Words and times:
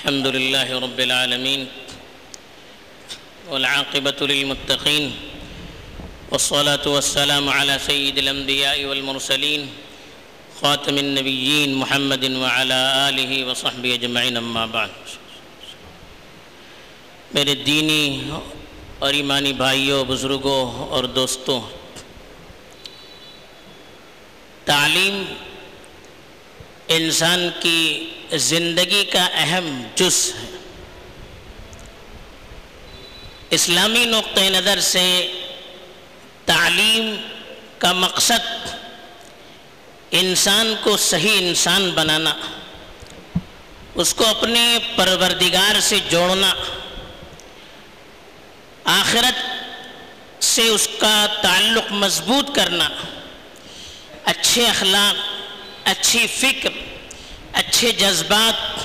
الحمد 0.00 0.26
لله 0.26 0.68
رب 0.80 1.00
العالمين 1.00 1.68
والعاقبة 3.50 4.20
للمتقين 4.20 5.12
والصلاة 6.30 6.84
والسلام 6.88 7.48
على 7.48 7.78
سيد 7.78 8.18
الأنبياء 8.18 8.84
والمرسلين 8.84 9.68
خاتم 10.62 10.98
النبيين 10.98 11.74
محمد 11.74 12.24
وعلى 12.24 12.80
آله 13.08 13.32
وصحبه 13.44 13.94
أجمعين 13.94 14.36
أما 14.36 14.64
بعد. 14.72 14.90
میرے 17.34 17.54
دینی 17.68 18.30
اور 18.98 19.12
ایمانی 19.12 19.52
بھائیوں، 19.52 20.04
بزرگوں 20.04 20.88
اور 20.96 21.04
دوستوں، 21.04 21.60
تعلیم 24.64 25.24
انسان 26.92 27.48
کی 27.60 28.10
زندگی 28.32 29.04
کا 29.04 29.28
اہم 29.32 29.82
جز 29.94 30.32
ہے۔ 30.34 30.46
اسلامی 33.50 34.04
نقطۂ 34.04 34.40
نظر 34.40 34.80
سے 34.80 35.04
تعلیم 36.44 37.14
کا 37.78 37.92
مقصد 37.92 38.68
انسان 40.10 40.74
کو 40.80 40.96
صحیح 40.96 41.38
انسان 41.38 41.90
بنانا، 41.90 42.34
اس 43.94 44.14
کو 44.14 44.26
اپنے 44.26 44.78
پروردگار 44.96 45.80
سے 45.80 45.98
جوڑنا، 46.08 46.54
آخرت 48.84 50.44
سے 50.44 50.68
اس 50.68 50.88
کا 50.98 51.26
تعلق 51.42 51.92
مضبوط 51.92 52.54
کرنا، 52.54 52.88
اچھے 54.24 54.66
اخلاق 54.66 55.29
اچھی 55.90 56.26
فکر، 56.26 56.70
اچھے 57.52 57.90
جذبات 57.90 58.80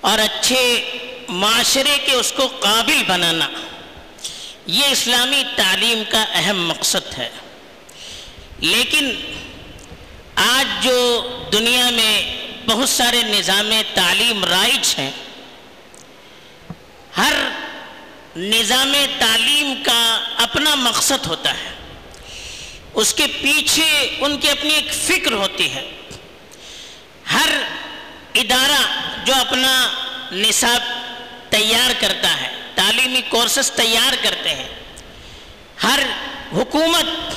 اور 0.00 0.18
اچھے 0.18 0.90
معاشرے 1.28 1.98
کے 2.04 2.12
اس 2.12 2.32
کو 2.32 2.46
قابل 2.46 3.02
بنانا، 3.06 3.48
یہ 4.66 4.84
اسلامی 4.84 5.42
تعلیم 5.56 6.02
کا 6.08 6.24
اہم 6.32 6.66
مقصد 6.66 7.18
ہے۔ 7.18 7.28
لیکن 8.58 9.10
آج 10.34 10.84
جو 10.84 11.28
دنیا 11.52 11.90
میں 11.90 12.42
بہت 12.66 12.88
سارے 12.88 13.22
نظام 13.22 13.72
تعلیم 13.94 14.44
رائج 14.44 14.94
ہیں، 14.98 15.10
ہر 17.16 17.32
نظام 18.36 18.92
تعلیم 19.18 19.82
کا 19.82 20.24
اپنا 20.36 20.74
مقصد 20.74 21.26
ہوتا 21.26 21.54
ہے۔ 21.54 21.81
اس 22.94 23.14
کے 23.14 23.26
پیچھے 23.40 24.16
ان 24.20 24.38
کی 24.38 24.50
اپنی 24.50 24.74
ایک 24.74 24.92
فکر 24.94 25.32
ہوتی 25.32 25.70
ہے۔ 25.70 25.90
ہر 27.32 27.48
ادارہ 28.34 28.82
جو 29.24 29.34
اپنا 29.34 29.88
نصاب 30.32 30.82
تیار 31.50 31.90
کرتا 32.00 32.40
ہے، 32.40 32.48
تعلیمی 32.74 33.20
کورسز 33.28 33.70
تیار 33.70 34.12
کرتے 34.22 34.54
ہیں، 34.54 34.68
ہر 35.82 36.00
حکومت 36.52 37.34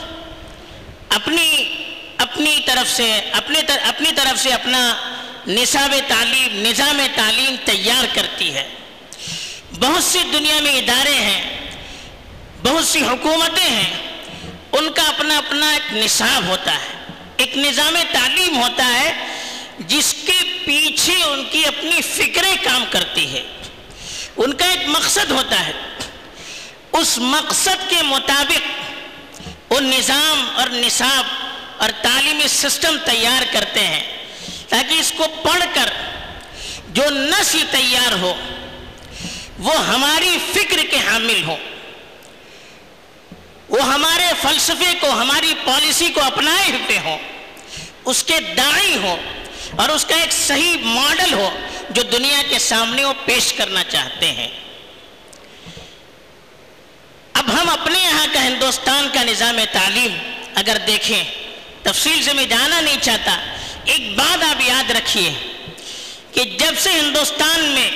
اپنی 1.10 1.76
اپنی 2.18 2.60
طرف 2.66 2.92
سے، 2.92 3.20
اپنے 3.32 3.60
اپنی 3.84 4.12
طرف 4.16 4.42
سے 4.44 4.54
اپنا 4.54 4.82
نصاب 5.48 5.96
تعلیم، 6.08 6.62
نظام 6.62 7.02
تعلیم 7.16 7.56
تیار 7.66 8.06
کرتی 8.14 8.54
ہے۔ 8.54 8.68
بہت 9.80 10.04
سی 10.04 10.20
دنیا 10.34 10.60
میں 10.62 10.78
ادارے 10.78 11.14
ہیں، 11.14 11.42
بہت 12.64 12.86
سی 12.86 13.02
حکومتیں 13.02 13.70
ہیں 13.70 14.05
ان 14.78 14.92
کا 14.92 15.04
اپنا 15.04 15.38
اپنا 15.38 15.72
ایک 15.72 15.94
نصاب 15.94 16.48
ہوتا 16.48 16.74
ہے، 16.74 17.04
ایک 17.38 17.58
نظام 17.58 17.98
تعلیم 18.12 18.58
ہوتا 18.58 18.86
ہے، 18.86 19.38
جس 19.80 20.16
کے 20.28 20.60
پیچھے 20.66 21.24
ان 21.24 21.44
کی 21.52 21.66
اپنی 21.66 22.02
فکریں 22.02 22.56
کام 22.64 22.86
کرتی 22.90 23.34
ہے۔ 23.34 23.44
ان 24.38 24.54
کا 24.54 24.66
ایک 24.66 24.82
مقصد 24.88 25.32
ہوتا 25.32 25.68
ہے۔ 25.68 25.72
اس 26.92 27.18
مقصد 27.18 27.90
کے 27.90 28.02
مطابق 28.02 28.92
وہ 29.72 29.80
نظام 29.80 30.50
اور 30.56 30.68
نصاب 30.68 31.24
اور 31.78 31.90
تعلیمی 32.02 32.48
سسٹم 32.48 32.98
تیار 33.06 33.44
کرتے 33.54 33.88
ہیں، 33.88 34.18
تاکہ 34.70 34.94
اس 34.94 35.14
کو 35.18 35.26
پڑھ 35.44 35.64
کر 35.74 35.90
جو 36.88 37.04
نسل 37.10 37.64
تیار 37.72 38.12
ہو، 38.12 38.36
وہ 39.58 39.88
ہماری 39.88 40.38
فکر 40.54 40.78
کے 40.92 40.98
حامل 40.98 41.44
ہو۔ 41.44 41.56
وہ 43.70 43.82
ہمارے 43.84 44.26
فلسفے 44.42 44.92
کو، 45.00 45.10
ہماری 45.12 45.54
پالیسی 45.64 46.10
کو 46.10 46.24
اپنائے 46.24 46.72
ہوئے 46.72 47.00
ہوں، 47.06 47.18
اس 48.06 48.24
کے 48.24 48.40
دائی 48.58 48.98
ہو 49.04 49.16
اور 49.76 49.90
اس 49.90 50.06
کا 50.06 50.16
ایک 50.16 50.34
صحیح 50.34 50.78
ماڈل 50.84 51.34
ہو 51.34 51.50
جو 51.90 52.02
دنیا 52.04 52.42
کے 52.50 52.60
سامنے 52.60 53.04
وہ 53.06 53.14
پیش 53.26 53.52
کرنا 53.54 53.84
چاہتے 53.84 54.32
ہیں۔ 54.32 54.48
اب 57.34 57.50
ہم 57.52 57.70
اپنے 57.70 58.00
یہاں 58.00 58.28
کا 58.34 58.44
ہندوستان 58.44 59.08
کا 59.14 59.24
نظام 59.24 59.60
تعلیم 59.72 60.18
اگر 60.56 60.78
دیکھیں، 60.88 61.24
تفصیل 61.84 62.24
سے 62.24 62.34
میں 62.34 62.46
جانا 62.46 62.80
نہیں 62.82 63.00
چاہتا، 63.02 63.36
ایک 63.86 64.16
بات 64.16 64.44
آپ 64.44 64.62
یاد 64.62 64.92
رکھیے 64.92 65.34
کہ 66.32 66.44
جب 66.60 66.78
سے 66.80 66.92
ہندوستان 66.92 67.64
میں 67.66 67.90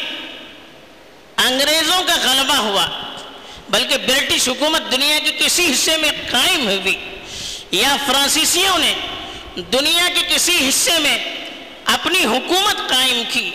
انگریزوں 1.46 2.02
کا 2.08 2.16
غلبہ 2.24 2.58
ہوا 2.58 2.86
بلکہ 3.70 3.98
برٹش 3.98 4.50
حکومت 4.50 4.92
دنیا 4.92 5.20
کے 5.24 5.32
کسی 5.46 5.72
حصے 5.72 5.98
میں 5.98 6.12
قائم 6.32 6.68
ہوئی 6.68 6.96
یا 7.72 7.96
فرانسیسیوں 8.08 8.78
نے 8.78 8.94
دنیا 9.56 10.10
کے 10.14 10.36
کسی 10.36 10.70
حصے 10.70 11.00
میں 11.00 11.36
اپنی 11.86 12.26
حکومت 12.26 12.90
قائم 12.90 13.24
کی، 13.30 13.52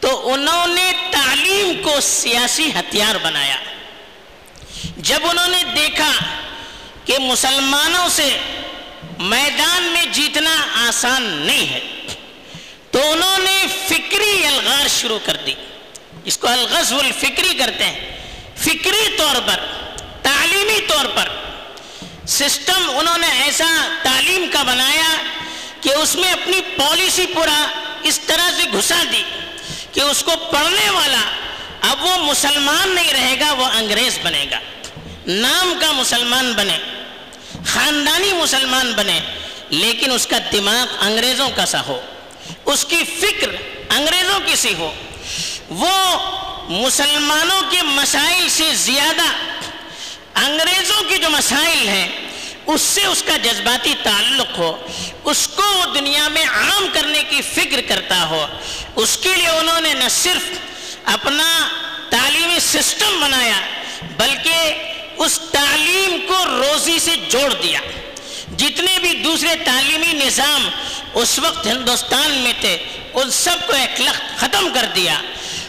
تو 0.00 0.32
انہوں 0.32 0.66
نے 0.66 0.92
تعلیم 1.10 1.82
کو 1.82 2.00
سیاسی 2.00 2.70
ہتھیار 2.70 3.14
بنایا۔ 3.22 3.56
جب 4.96 5.18
انہوں 5.22 5.48
نے 5.48 5.62
دیکھا 5.76 6.10
کہ 7.04 7.18
مسلمانوں 7.18 8.08
سے 8.08 8.38
میدان 9.18 9.82
میں 9.82 10.04
جیتنا 10.12 10.66
آسان 10.88 11.22
نہیں 11.22 11.72
ہے، 11.72 11.80
تو 12.90 13.12
انہوں 13.12 13.38
نے 13.38 13.66
فکری 13.88 14.46
الغار 14.46 14.88
شروع 14.88 15.18
کر 15.24 15.36
دی۔ 15.46 15.54
اس 16.24 16.38
کو 16.38 16.48
الغزو 16.48 16.98
الفکری 16.98 17.54
کرتے 17.54 17.84
ہیں۔ 17.84 18.15
فکری 18.66 19.16
طور 19.18 19.36
پر، 19.46 19.60
تعلیمی 20.22 20.80
طور 20.88 21.04
پر۔ 21.04 21.28
سسٹم 22.26 22.98
انہوں 22.98 23.18
نے 23.18 23.26
ایسا 23.26 23.98
تعلیم 24.02 24.46
کا 24.52 24.62
بنایا 24.62 25.16
کہ 25.80 25.94
اس 25.94 26.14
میں 26.14 26.32
اپنی 26.32 26.60
پالیسی 26.60 27.26
پورا 27.26 27.66
اس 28.02 28.20
طرح 28.26 28.50
سے 28.56 28.62
گھسا 28.72 29.02
دی 29.12 29.22
کہ 29.92 30.00
اس 30.00 30.22
کو 30.22 30.32
پڑھنے 30.52 30.90
والا 30.90 31.20
اب 31.80 32.04
وہ 32.04 32.16
مسلمان 32.16 32.94
نہیں 32.94 33.12
رہے 33.12 33.36
گا، 33.40 33.52
وہ 33.52 33.64
انگریز 33.64 34.18
بنے 34.22 34.46
گا۔ 34.50 34.58
نام 35.26 35.74
کا 35.80 35.92
مسلمان 35.92 36.52
بنے، 36.52 36.78
خاندانی 37.66 38.32
مسلمان 38.32 38.92
بنے، 38.92 39.20
لیکن 39.70 40.12
اس 40.12 40.26
کا 40.26 40.38
دماغ 40.52 40.94
انگریزوں 41.00 41.50
کا 41.54 41.66
سا 41.66 41.80
ہو۔ 41.80 42.00
اس 42.64 42.84
کی 42.84 43.04
فکر 43.20 43.48
انگریزوں 43.90 44.40
کی 44.46 44.56
سی 44.56 44.74
ہو۔ 44.74 44.94
وہ 45.68 46.18
مسلمانوں 46.68 47.62
کے 47.70 47.82
مسائل 47.82 48.48
سے 48.48 48.70
زیادہ 48.74 49.22
انگریزوں 50.44 51.02
کے 51.08 51.18
جو 51.18 51.30
مسائل 51.30 51.88
ہیں، 51.88 52.08
اس 52.66 52.80
سے 52.80 53.04
اس 53.04 53.22
کا 53.26 53.36
جذباتی 53.36 53.94
تعلق 54.02 54.58
ہو، 54.58 54.86
اس 55.24 55.48
کو 55.48 55.62
وہ 55.62 55.94
دنیا 55.94 56.28
میں 56.28 56.44
عام 56.46 56.86
کرنے 56.92 57.22
کی 57.28 57.42
فکر 57.42 57.80
کرتا 57.88 58.26
ہو۔ 58.26 58.46
اس 58.96 59.16
کے 59.16 59.36
لیے 59.36 59.48
انہوں 59.48 59.80
نے 59.80 59.94
نہ 59.94 60.08
صرف 60.10 60.42
اپنا 61.04 61.68
تعلیمی 62.10 62.60
سسٹم 62.60 63.20
بنایا، 63.20 63.60
بلکہ 64.16 64.74
اس 65.16 65.40
تعلیم 65.52 66.18
کو 66.28 66.44
روزی 66.44 66.98
سے 66.98 67.16
جوڑ 67.28 67.54
دیا۔ 67.62 67.80
جتنے 68.56 68.98
بھی 68.98 69.12
دوسرے 69.12 69.54
تعلیمی 69.64 70.12
نظام 70.12 70.68
اس 71.14 71.38
وقت 71.38 71.66
ہندوستان 71.66 72.30
میں 72.30 72.52
تھے، 72.60 72.86
ان 73.14 73.30
سب 73.30 73.66
کو 73.66 73.72
ایک 73.72 74.00
لخت 74.00 74.40
ختم 74.40 74.68
کر 74.74 74.86
دیا۔ 74.96 75.20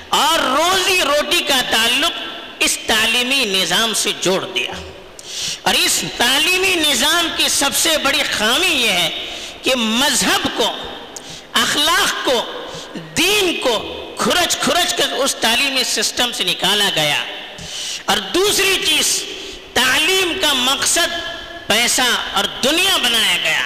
اور 0.10 0.40
روزی 0.40 1.02
روٹی 1.02 1.42
کا 1.42 1.62
تعلق 1.70 2.12
اس 2.60 2.78
تعلیمی 2.88 3.46
نظام 3.46 3.94
سے 3.94 4.12
جوڑ 4.22 4.46
دیا۔ 4.46 4.72
اور 5.62 5.74
اس 5.74 6.04
تعلیمی 6.18 6.76
نظام 6.76 7.28
کی 7.38 7.50
سب 7.50 7.70
سے 7.76 7.98
بڑی 7.98 8.24
خامی 8.38 8.68
یہ 8.68 8.90
ہے 8.90 9.26
کہ 9.64 9.76
مذہب 9.76 10.48
کو، 10.58 10.78
اخلاق 11.54 12.26
کو، 12.26 12.66
دین 13.18 13.62
کو 13.62 13.94
کھرچ 14.18 14.58
کھرچ 14.58 14.94
کر 14.94 15.12
اس 15.12 15.36
تعلیمی 15.36 15.84
سسٹم 15.84 16.32
سے 16.32 16.44
نکالا 16.44 16.90
گیا۔ 16.96 17.24
اور 18.06 18.18
دوسری 18.18 18.76
چیز، 18.86 19.24
تعلیم 19.74 20.34
کا 20.42 20.54
مقصد 20.54 21.08
پیسہ 21.68 22.02
اور 22.34 22.46
دنیا 22.64 22.98
بنایا 22.98 23.38
گیا۔ 23.44 23.66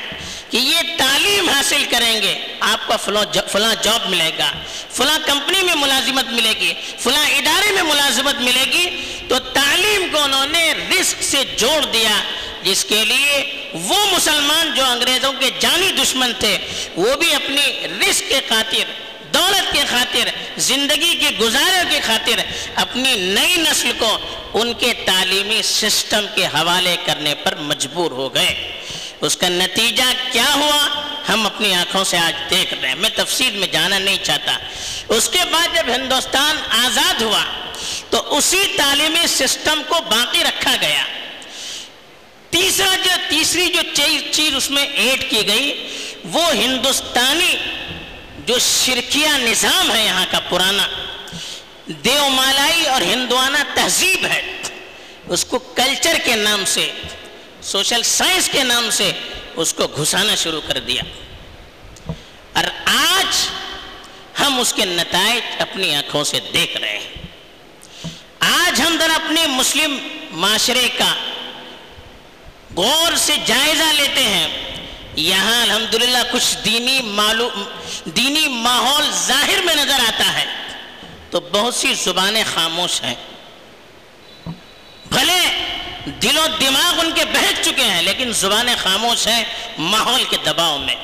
کہ 0.52 0.58
یہ 0.58 0.96
تعلیم 0.98 1.50
حاصل 1.50 1.84
کریں 1.90 2.22
گے، 2.22 2.34
آپ 2.60 2.88
کا 2.88 2.96
فلاں 2.98 3.76
جاب 3.84 4.10
ملے 4.10 4.30
گا، 4.38 4.52
فلاں 4.92 5.18
کمپنی 5.26 5.62
میں 5.62 5.76
ملازمت 5.76 6.32
ملے 6.32 6.54
گی، 6.60 6.74
فلاں 7.00 7.26
ادارے 7.30 7.72
میں 7.72 7.84
ملازمت 7.84 8.42
ملے 8.42 8.66
گی، 8.72 8.86
تو 9.28 9.40
تعلیم 9.54 10.08
کو 10.12 10.24
انہوں 10.24 10.48
نے 10.48 10.74
رزق 10.90 11.24
سے 11.24 11.44
جوڑ 11.58 11.80
دیا، 11.86 12.22
جس 12.64 12.84
کے 12.86 13.04
لیے 13.06 13.44
وہ 13.74 14.06
مسلمان 14.12 14.74
جو 14.76 14.84
انگریزوں 14.86 15.32
کے 15.40 15.50
جانی 15.60 15.92
دشمن 16.02 16.32
تھے، 16.40 16.58
وہ 16.96 17.16
بھی 17.16 17.34
اپنی 17.36 17.88
رزق 18.02 18.30
کے 18.30 18.40
خاطر، 18.50 18.92
دولت 19.34 19.72
کے 19.74 19.84
خاطر، 19.90 20.30
زندگی 20.58 21.16
کے 21.16 21.30
گزارے 21.40 21.84
کی 21.90 22.00
خاطر 22.06 22.42
اپنی 22.76 23.16
نئی 23.16 23.56
نسل 23.58 23.92
کو 24.00 24.18
ان 24.54 24.74
کے 24.74 24.94
تعلیمی 25.06 25.62
سسٹم 25.62 26.26
کے 26.36 26.46
حوالے 26.46 26.96
کرنے 27.06 27.36
پر 27.36 27.56
مجبور 27.62 28.12
ہو 28.12 28.34
گئے۔ 28.34 28.54
اس 29.22 29.38
کا 29.38 29.50
نتیجہ 29.50 30.04
کیا 30.32 30.54
ہوا؟ 30.54 31.04
ہم 31.30 31.46
اپنی 31.46 31.76
آنکھوں 31.76 32.04
سے 32.04 32.18
آج 32.18 32.50
دیکھ 32.50 32.74
رہے 32.74 32.88
ہیں، 32.88 32.96
میں 32.96 33.10
تفصیل 33.16 33.58
میں 33.58 33.68
جانا 33.68 34.00
نہیں 34.00 34.18
چاہتا۔ 34.24 34.58
اس 35.08 35.30
کے 35.30 35.40
بعد 35.52 35.68
جب 35.76 35.84
ہندوستان 35.96 36.58
آزاد 36.86 37.22
ہوا، 37.22 37.44
تو 38.10 38.38
اسی 38.38 38.64
تعلیمی 38.78 39.28
سسٹم 39.28 39.82
کو 39.88 39.96
باقی 40.02 40.44
رکھا 40.44 40.76
گیا۔ 40.82 41.04
تیسرا 42.50 42.96
جو، 43.04 43.12
تیسری 43.30 43.68
جو 43.68 43.82
چیز 44.32 44.56
اس 44.56 44.72
میں 44.72 44.86
ایڈ 44.86 45.30
کی 45.30 45.48
گئی، 45.48 45.94
وہ 46.24 46.56
ہندوستانی 46.56 47.56
جو 48.46 48.60
شرکیہ 48.60 49.28
نظام 49.28 49.96
ہے 49.96 50.06
یہاں 50.06 50.26
کا 50.32 50.40
پرانا 50.40 50.88
دیو 51.88 52.30
مالائی 52.30 52.86
اور 52.86 53.02
ہندوانہ 53.02 53.58
تہذیب 53.74 54.26
ہے۔ 54.26 54.42
اس 55.28 55.46
کو 55.46 55.60
کلچر 55.60 56.18
کے 56.26 56.36
نام 56.36 56.64
سے 56.66 56.92
سوشل 57.64 58.04
سائنس 58.04 58.50
کے 58.52 58.64
نام 58.64 58.90
سے 58.90 59.12
اس 59.56 59.74
کو 59.74 59.88
گھسانا 59.88 60.36
شروع 60.36 60.62
کر 60.68 60.80
دیا۔ 60.80 61.02
اور 62.54 62.64
آج 62.86 63.50
ہم 64.40 64.60
اس 64.60 64.74
کے 64.74 64.86
نتائج 64.86 65.62
اپنی 65.62 65.96
آنکھوں 65.96 66.24
سے 66.24 66.40
دیکھ 66.54 66.78
رہے 66.78 67.00
ہیں۔ 67.00 67.08
آج 68.40 68.82
ہم 68.82 68.98
ذرا 69.00 69.14
اپنے 69.14 69.48
مسلم 69.48 69.98
معاشرے 70.32 70.90
کا 70.98 71.14
غور 72.76 73.16
سے 73.16 73.36
جائزہ 73.46 73.94
لیتے 73.94 74.24
ہیں۔ 74.24 74.48
یہاں 75.16 75.62
الحمدللہ 75.62 76.18
کچھ 76.32 76.58
دینی 76.66 77.02
معلوم 77.02 77.64
دینی 78.06 78.48
ماحول 78.48 79.12
ظاہر 79.12 79.60
میں 79.66 79.76
نظر 79.76 80.00
آتا 80.08 80.34
ہے۔ 80.34 80.46
تو 81.30 81.40
بہت 81.40 81.76
سی 81.76 81.94
زبانیں 81.94 82.44
خاموش 82.54 83.02
ہیں۔ 83.04 83.16
بھلے 85.12 85.68
دل 86.06 86.38
و 86.38 86.48
دماغ 86.62 87.00
ان 87.00 87.12
کے 87.16 87.26
بہت 87.26 87.66
چکے 87.66 87.84
ہیں، 87.84 88.02
لیکن 88.02 88.32
زبانیں 88.34 88.76
خاموش 88.84 89.28
ہیں 89.28 89.44
ماحول 89.78 90.24
کے 90.30 90.38
دباؤ 90.46 90.78
میں۔ 90.78 90.96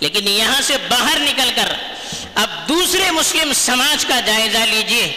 لیکن 0.00 0.28
یہاں 0.28 0.62
سے 0.62 0.76
باہر 0.88 1.18
نکل 1.18 1.50
کر 1.54 1.74
اب 2.34 2.68
دوسرے 2.68 3.10
مسلم 3.10 3.52
سماج 3.52 4.06
کا 4.06 4.20
جائزہ 4.20 4.58
لیجیے۔ 4.58 5.12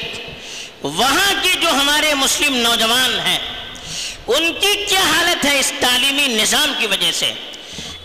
وہاں 0.83 1.33
کی 1.41 1.49
جو 1.61 1.69
ہمارے 1.69 2.13
مسلم 2.13 2.55
نوجوان 2.55 3.19
ہیں، 3.19 3.39
ان 4.27 4.53
کی 4.53 4.85
کیا 4.89 4.99
حالت 4.99 5.45
ہے 5.45 5.59
اس 5.59 5.73
تعلیمی 5.79 6.27
نظام 6.27 6.73
کی 6.79 6.87
وجہ 6.87 7.11
سے؟ 7.11 7.33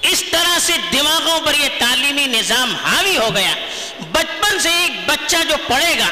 اس 0.03 0.25
طرح 0.31 0.59
سے 0.59 0.73
دماغوں 0.93 1.41
پر 1.41 1.55
یہ 1.55 1.69
تعلیمی 1.79 2.27
نظام 2.27 2.75
حاوی 2.75 3.17
ہو 3.17 3.29
گیا۔ 3.35 3.55
بچپن 4.13 4.61
سے 4.61 4.71
ایک 4.71 5.09
بچہ 5.09 5.37
جو 5.49 5.57
پڑھے 5.69 5.99
گا 5.99 6.09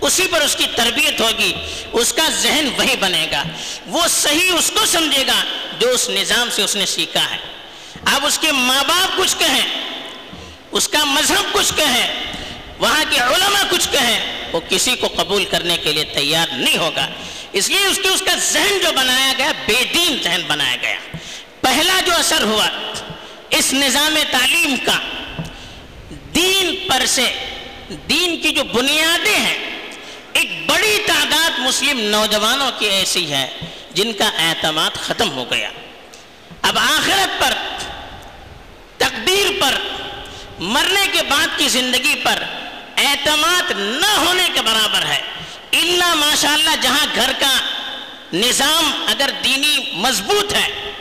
اسی 0.00 0.26
پر 0.30 0.40
اس 0.40 0.56
کی 0.56 0.64
تربیت 0.76 1.20
ہوگی، 1.20 1.52
اس 1.92 2.12
کا 2.12 2.28
ذہن 2.28 2.68
وہی 2.76 2.96
بنے 3.00 3.26
گا۔ 3.32 3.42
وہ 3.86 4.08
صحیح 4.08 4.52
اس 4.52 4.70
کو 4.74 4.86
سمجھے 4.86 5.26
گا 5.26 5.44
جو 5.78 5.88
اس 5.88 6.10
نظام 6.10 6.48
سے 6.50 6.62
اس 6.62 6.76
نے 6.76 6.86
سیکھا 6.86 7.30
ہے۔ 7.30 7.36
اب 8.04 8.26
اس 8.26 8.38
کے 8.38 8.52
ماں 8.52 8.84
باپ 8.88 9.18
کچھ 9.18 9.36
کہیں، 9.38 9.66
اس 10.72 10.88
کا 10.88 11.04
مذہب 11.04 11.52
کچھ 11.52 11.72
کہیں، 11.76 12.22
وہاں 12.78 13.04
کے 13.10 13.20
علماء 13.20 13.62
کچھ 13.70 13.88
کہیں، 13.90 14.20
وہ 14.52 14.60
کسی 14.68 14.96
کو 14.96 15.08
قبول 15.16 15.44
کرنے 15.44 15.76
کے 15.76 15.92
لیے 15.92 16.04
تیار 16.04 16.46
نہیں 16.52 16.76
ہوگا۔ 16.76 17.08
اس 17.52 17.68
لیے 17.68 17.86
اس 17.86 17.98
کے 18.02 18.08
اس 18.08 18.22
کا 18.26 18.34
ذہن 18.34 18.78
جو 18.82 18.92
بنایا 18.96 19.32
گیا، 19.38 19.52
بے 19.66 19.84
دین 19.94 20.16
ذہن 20.22 20.40
بنایا 20.46 20.76
گیا۔ 20.82 20.98
پہلا 21.60 22.00
جو 22.06 22.12
اثر 22.14 22.42
ہوا، 22.42 22.68
اس 23.50 23.72
نظام 23.72 24.18
تعلیم 24.30 24.74
کا، 24.86 24.98
دین 26.34 26.88
پر 26.88 27.06
سے، 27.06 27.32
دین 28.08 28.40
کی 28.42 28.50
جو 28.50 28.64
بنیادیں 28.64 29.38
ہیں 29.38 29.69
ایک 30.32 30.66
بڑی 30.66 30.98
تعداد 31.06 31.58
مسلم 31.58 32.00
نوجوانوں 32.00 32.70
کی 32.78 32.86
ایسی 32.86 33.32
ہے 33.32 33.48
جن 33.94 34.12
کا 34.12 34.30
اعتماد 34.38 34.90
ختم 34.90 35.30
ہو 35.30 35.50
گیا۔ 35.50 35.70
اب 36.62 36.78
آخرت 36.78 37.40
پر، 37.40 37.52
تقدیر 38.98 39.46
پر، 39.60 39.74
مرنے 40.58 41.06
کے 41.12 41.22
بعد 41.22 41.46
کی 41.56 41.68
زندگی 41.68 42.14
پر 42.14 42.42
اعتماد 42.96 43.72
نہ 43.76 44.18
ہونے 44.18 44.48
کے 44.54 44.62
برابر 44.62 45.06
ہے۔ 45.06 45.20
اللہ 45.72 46.14
ماشاء 46.14 46.52
اللہ 46.52 46.76
جہاں 46.80 47.06
گھر 47.14 47.32
کا 47.38 47.58
نظام 48.32 49.04
اگر 49.08 49.30
دینی 49.44 49.90
مضبوط 49.92 50.54
ہے، 50.54 50.92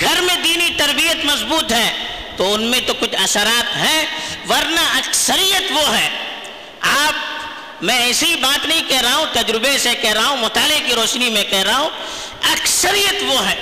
گھر 0.00 0.20
میں 0.20 0.36
دینی 0.36 0.68
تربیت 0.76 1.24
مضبوط 1.24 1.72
ہے، 1.72 2.06
تو 2.36 2.54
ان 2.54 2.62
میں 2.62 2.80
تو 2.86 2.94
کچھ 2.94 3.16
اثرات 3.22 3.76
ہیں، 3.76 4.04
ورنہ 4.48 4.80
اکثریت 4.80 5.72
وہ 5.72 5.96
ہے۔ 5.96 6.08
آپ 6.80 7.27
میں 7.80 7.98
ایسی 7.98 8.36
بات 8.36 8.66
نہیں 8.66 8.82
کہہ 8.88 9.00
رہا 9.00 9.16
ہوں، 9.16 9.26
تجربے 9.32 9.78
سے 9.78 9.90
کہہ 10.00 10.12
رہا 10.12 10.26
ہوں، 10.26 10.36
مطالعے 10.36 10.80
کی 10.86 10.94
روشنی 10.94 11.30
میں 11.30 11.44
کہہ 11.44 11.62
رہا 11.62 11.78
ہوں، 11.78 11.90
اکثریت 12.42 13.22
وہ 13.26 13.48
ہے 13.48 13.54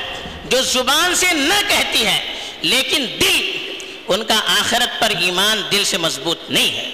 جو 0.44 0.62
زبان 0.62 1.14
سے 1.14 1.26
نہ 1.32 1.54
کہتی 1.68 2.06
ہے 2.06 2.34
لیکن 2.62 3.06
دل، 3.20 3.56
ان 4.08 4.24
کا 4.24 4.40
آخرت 4.60 5.00
پر 5.00 5.12
ایمان 5.20 5.62
دل 5.72 5.84
سے 5.84 5.98
مضبوط 5.98 6.50
نہیں 6.50 6.70
ہے۔ 6.70 6.90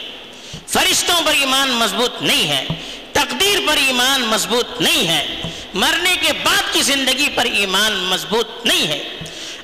فرشتوں 0.66 1.22
پر 1.24 1.32
ایمان 1.32 1.70
مضبوط 1.70 2.22
نہیں 2.22 2.48
ہے، 2.48 2.64
تقدیر 3.12 3.58
پر 3.66 3.76
ایمان 3.76 4.20
مضبوط 4.20 4.80
نہیں 4.80 5.08
ہے، 5.08 5.40
مرنے 5.74 6.16
کے 6.20 6.32
بعد 6.32 6.62
کی 6.72 6.82
زندگی 6.82 7.28
پر 7.34 7.44
ایمان 7.44 7.92
مضبوط 7.92 8.66
نہیں 8.66 8.86
ہے۔ 8.86 9.02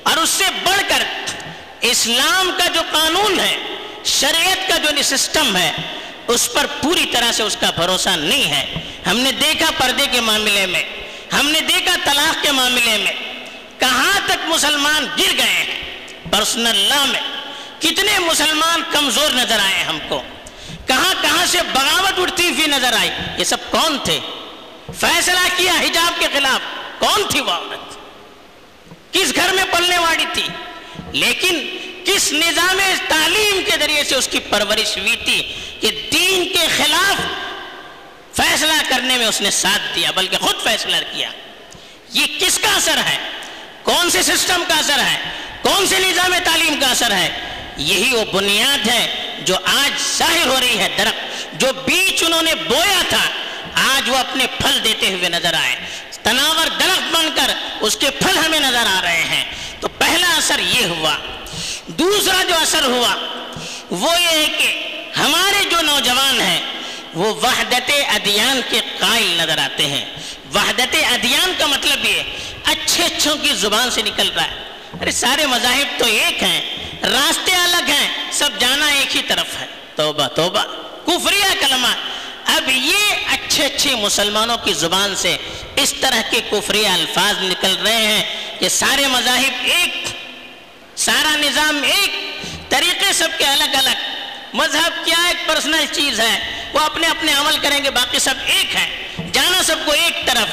اور 0.03 0.17
اس 0.17 0.29
سے 0.29 0.43
بڑھ 0.63 0.81
کر 0.87 1.03
اسلام 1.81 2.51
کا 2.57 2.67
جو 2.67 2.81
قانون 2.91 3.39
ہے، 3.39 3.57
شریعت 4.05 4.67
کا 4.67 4.77
جو 4.77 5.01
سسٹم 5.03 5.55
ہے 5.55 5.71
اس 6.29 6.53
پر 6.53 6.65
پوری 6.83 7.05
طرح 7.05 7.31
سے 7.31 7.43
اس 7.43 7.57
کا 7.59 7.69
بھروسہ 7.69 8.09
نہیں 8.09 8.51
ہے۔ 8.51 8.65
ہم 9.05 9.19
نے 9.19 9.31
دیکھا 9.31 9.71
پردے 9.77 10.05
کے 10.11 10.21
معاملے 10.21 10.65
میں، 10.65 10.83
ہم 11.33 11.49
نے 11.49 11.61
دیکھا 11.61 11.95
طلاق 12.03 12.43
کے 12.43 12.51
معاملے 12.51 12.97
میں، 12.97 13.11
کہاں 13.79 14.19
تک 14.25 14.45
مسلمان 14.45 15.05
گر 15.17 15.37
گئے 15.37 15.45
ہیں۔ 15.45 15.97
پرسنل 16.31 16.75
لا 16.75 17.05
میں 17.05 17.21
کتنے 17.79 18.19
مسلمان 18.19 18.81
کمزور 18.91 19.31
نظر 19.31 19.59
آئے 19.59 19.83
ہم 19.83 19.99
کو۔ 20.07 20.21
کہاں 20.87 21.13
کہاں 21.21 21.45
سے 21.45 21.57
بغاوت 21.73 22.19
اٹھتی 22.19 22.49
ہوئی 22.49 22.67
نظر 22.67 22.93
آئی۔ 22.93 23.09
یہ 23.37 23.43
سب 23.43 23.57
کون 23.69 23.97
تھے؟ 24.03 24.19
فیصلہ 24.99 25.47
کیا 25.55 25.73
حجاب 25.73 26.19
کے 26.19 26.25
خلاف۔ 26.33 26.59
کون 26.99 27.23
تھی 27.29 27.39
وہ 27.39 27.51
عورت؟ 27.51 27.95
کس 29.13 29.35
گھر 29.35 29.53
میں 29.53 29.63
پلنے 29.71 29.97
والی 29.97 30.25
تھی؟ 30.33 30.47
لیکن 31.11 31.77
کس 32.05 32.33
نظام 32.33 32.77
تعلیم 33.07 33.61
کے 33.65 33.71
ذریعے 33.79 34.03
سے 34.03 34.15
اس 34.15 34.27
کی 34.27 34.39
پرورش 34.39 34.97
ہوئی 34.97 35.15
تھی؟ 35.25 35.55
کہ 35.81 36.09
دین 36.11 36.49
کے 36.53 36.67
خلاف 36.77 37.21
فیصلہ 38.37 38.73
کرنے 38.89 39.17
میں 39.17 39.25
اس 39.25 39.41
نے 39.41 39.51
ساتھ 39.51 39.95
دیا، 39.95 40.11
بلکہ 40.11 40.37
خود 40.37 40.55
فیصلہ 40.63 40.95
کیا۔ 41.13 41.29
یہ 42.13 42.25
کس 42.39 42.59
کا 42.59 42.75
اثر 42.75 42.97
ہے؟ 42.97 43.17
کون 43.83 44.09
سے 44.09 44.21
سسٹم 44.21 44.63
کا 44.67 44.75
اثر 44.75 44.99
ہے؟ 44.99 45.29
کون 45.61 45.87
سے 45.87 45.99
نظام 45.99 46.35
تعلیم 46.43 46.79
کا 46.79 46.87
اثر 46.87 47.11
ہے؟ 47.11 47.29
یہی 47.77 48.15
وہ 48.15 48.25
بنیاد 48.33 48.87
ہے 48.87 49.31
جو 49.45 49.55
آج 49.55 50.17
ظاہر 50.17 50.47
ہو 50.47 50.59
رہی 50.59 50.77
ہے، 50.77 50.89
درخت۔ 50.97 51.51
جو 51.61 51.67
بیچ 51.73 52.23
انہوں 52.23 52.41
نے 52.41 52.55
بویا 52.55 53.03
تھا، 53.09 53.29
آج 53.73 54.09
وہ 54.09 54.17
اپنے 54.17 54.45
پھل 54.47 54.83
دیتے 54.83 55.07
ہوئے 55.07 55.29
نظر 55.29 55.53
آئے۔ 55.53 55.75
تناور 56.23 56.67
درخت 56.67 57.15
بن 57.15 57.29
کر 57.35 57.53
اس 57.81 57.97
کے 57.97 58.09
پھل 58.09 58.37
ہمیں 58.37 58.59
نظر 58.59 58.85
آ 58.85 59.01
رہے 59.03 59.23
ہیں۔ 59.23 59.45
تو 59.79 59.87
پہلا 59.87 60.35
اثر 60.37 60.59
یہ 60.59 60.85
ہوا۔ 60.85 61.17
دوسرا 61.87 62.43
جو 62.43 62.55
اثر 62.55 62.83
ہوا، 62.83 63.15
وہ 63.89 64.21
یہ 64.21 64.27
ہے 64.27 64.45
کہ 64.57 64.88
ہمارے 65.19 65.69
جو 65.69 65.81
نوجوان 65.81 66.41
ہیں، 66.41 66.61
وہ 67.13 67.33
وحدت 67.33 67.91
ادیان 68.07 68.61
کے 68.69 68.79
قائل 68.99 69.27
نظر 69.27 69.57
آتے 69.57 69.85
ہیں۔ 69.85 70.05
وحدت 70.53 70.95
ادیان 71.11 71.53
کا 71.57 71.65
مطلب 71.65 72.05
یہ 72.05 72.21
اچھے 72.65 73.03
اچھوں 73.03 73.35
کی 73.35 73.49
زبان 73.53 73.91
سے 73.91 74.01
نکل 74.01 74.31
رہا 74.31 74.43
ہے۔ 74.43 74.55
ارے 75.01 75.11
سارے 75.11 75.45
مذاہب 75.45 75.99
تو 75.99 76.05
ایک 76.05 76.43
ہیں، 76.43 76.61
راستے 77.03 77.55
الگ 77.55 77.89
ہیں، 77.89 78.31
سب 78.31 78.49
جانا 78.59 78.87
ایک 78.87 79.15
ہی 79.15 79.21
طرف 79.27 79.47
ہے۔ 79.59 79.65
توبہ 79.95 80.27
توبہ۔ 80.27 80.63
کفریہ 81.05 81.59
کلمہ۔ 81.59 81.87
اب 82.45 82.69
یہ 82.69 83.15
اچھے 83.31 83.65
اچھے 83.65 83.95
مسلمانوں 83.95 84.57
کی 84.57 84.73
زبان 84.73 85.15
سے 85.15 85.37
اس 85.75 85.93
طرح 86.01 86.21
کے 86.29 86.41
کفری 86.51 86.85
الفاظ 86.85 87.43
نکل 87.43 87.77
رہے 87.77 88.07
ہیں 88.07 88.23
کہ 88.59 88.69
سارے 88.69 89.07
مذاہب 89.07 89.53
ایک، 89.63 90.07
سارا 90.95 91.35
نظام 91.35 91.83
ایک، 91.83 92.11
طریقے 92.69 93.13
سب 93.13 93.29
کے 93.37 93.45
الگ 93.45 93.77
الگ۔ 93.77 94.18
مذہب 94.53 95.05
کیا 95.05 95.27
ایک 95.27 95.47
پرسنل 95.47 95.85
چیز 95.91 96.19
ہے؟ 96.19 96.63
وہ 96.73 96.79
اپنے 96.79 97.07
اپنے 97.07 97.33
عمل 97.33 97.57
کریں 97.57 97.83
گے، 97.83 97.89
باقی 97.89 98.19
سب 98.19 98.35
ایک 98.45 98.75
ہے 98.75 99.07
جانا 99.31 99.63
سب 99.63 99.75
کو 99.85 99.91
ایک 99.91 100.27
طرف۔ 100.27 100.47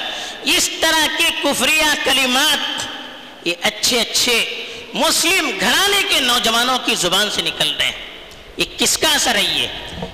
اس 0.45 0.71
طرح 0.81 1.07
کے 1.19 1.25
کفریہ 1.43 1.85
کلمات، 2.05 2.87
یہ 3.47 3.55
اچھے 3.63 4.01
اچھے 4.01 4.65
مسلم 4.95 5.51
گھرانے 5.61 6.03
کے 6.09 6.21
نوجوانوں 6.21 6.79
کی 6.79 6.95
زبان 6.95 7.31
سے 7.31 7.43
نکل 7.43 7.73
رہے 7.79 7.85
ہیں۔ 7.85 7.93
یہ 8.57 8.65
کس 8.79 8.99
کا 8.99 9.09
اثر 9.15 9.35
ہے 9.35 9.43
یہ؟ 9.43 9.67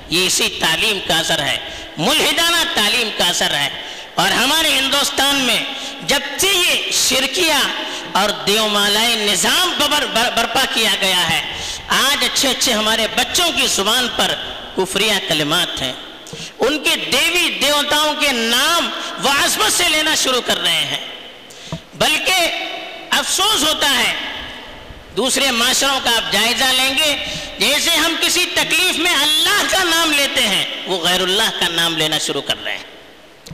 یہ 0.08 0.26
اسی 0.26 0.48
تعلیم 0.60 0.98
کا 1.08 1.18
اثر 1.18 1.42
ہے۔ 1.42 1.58
ملحدانہ 1.98 2.56
تعلیم 2.74 3.10
کا 3.18 3.24
اثر 3.24 3.54
ہے۔ 3.54 3.68
اور 4.14 4.28
ہمارے 4.28 4.68
ہندوستان 4.68 5.34
میں 5.34 5.64
جب 6.02 6.20
سے 6.38 6.48
یہ 6.48 6.90
شرکیہ 6.92 7.54
اور 8.12 8.30
دیو 8.30 8.68
مالائی 8.68 9.14
نظام 9.14 9.72
برپا 10.34 10.64
کیا 10.74 10.94
گیا 11.00 11.30
ہے 11.30 11.61
آج 11.92 12.24
اچھے 12.24 12.48
اچھے 12.48 12.72
ہمارے 12.72 13.06
بچوں 13.16 13.52
کی 13.56 13.66
زبان 13.66 14.08
پر 14.16 14.34
کفریہ 14.76 15.12
کلمات 15.28 15.82
ہیں۔ 15.82 15.92
ان 16.58 16.84
کے 16.84 16.96
دیوی 16.96 17.58
دیوتاؤں 17.62 18.14
کے 18.14 18.32
نام 18.32 18.90
وہ 19.22 19.30
عظمت 19.44 19.72
سے 19.72 19.88
لینا 19.88 20.14
شروع 20.14 20.40
کر 20.46 20.58
رہے 20.58 20.84
ہیں۔ 20.84 21.00
بلکہ 21.94 22.64
افسوس 23.10 23.62
ہوتا 23.62 23.90
ہے، 23.98 24.14
دوسرے 25.16 25.50
معاشروں 25.50 26.00
کا 26.04 26.10
آپ 26.16 26.32
جائزہ 26.32 26.64
لیں 26.64 26.94
گے، 26.98 27.24
جیسے 27.58 27.90
ہم 27.90 28.14
کسی 28.20 28.46
تکلیف 28.54 28.98
میں 28.98 29.14
اللہ 29.14 29.62
کا 29.70 29.82
نام 29.82 30.12
لیتے 30.12 30.42
ہیں، 30.42 30.64
وہ 30.86 30.98
غیر 31.00 31.20
اللہ 31.20 31.60
کا 31.60 31.68
نام 31.68 31.96
لینا 31.96 32.18
شروع 32.18 32.42
کر 32.42 32.64
رہے 32.64 32.72
ہیں۔ 32.72 32.84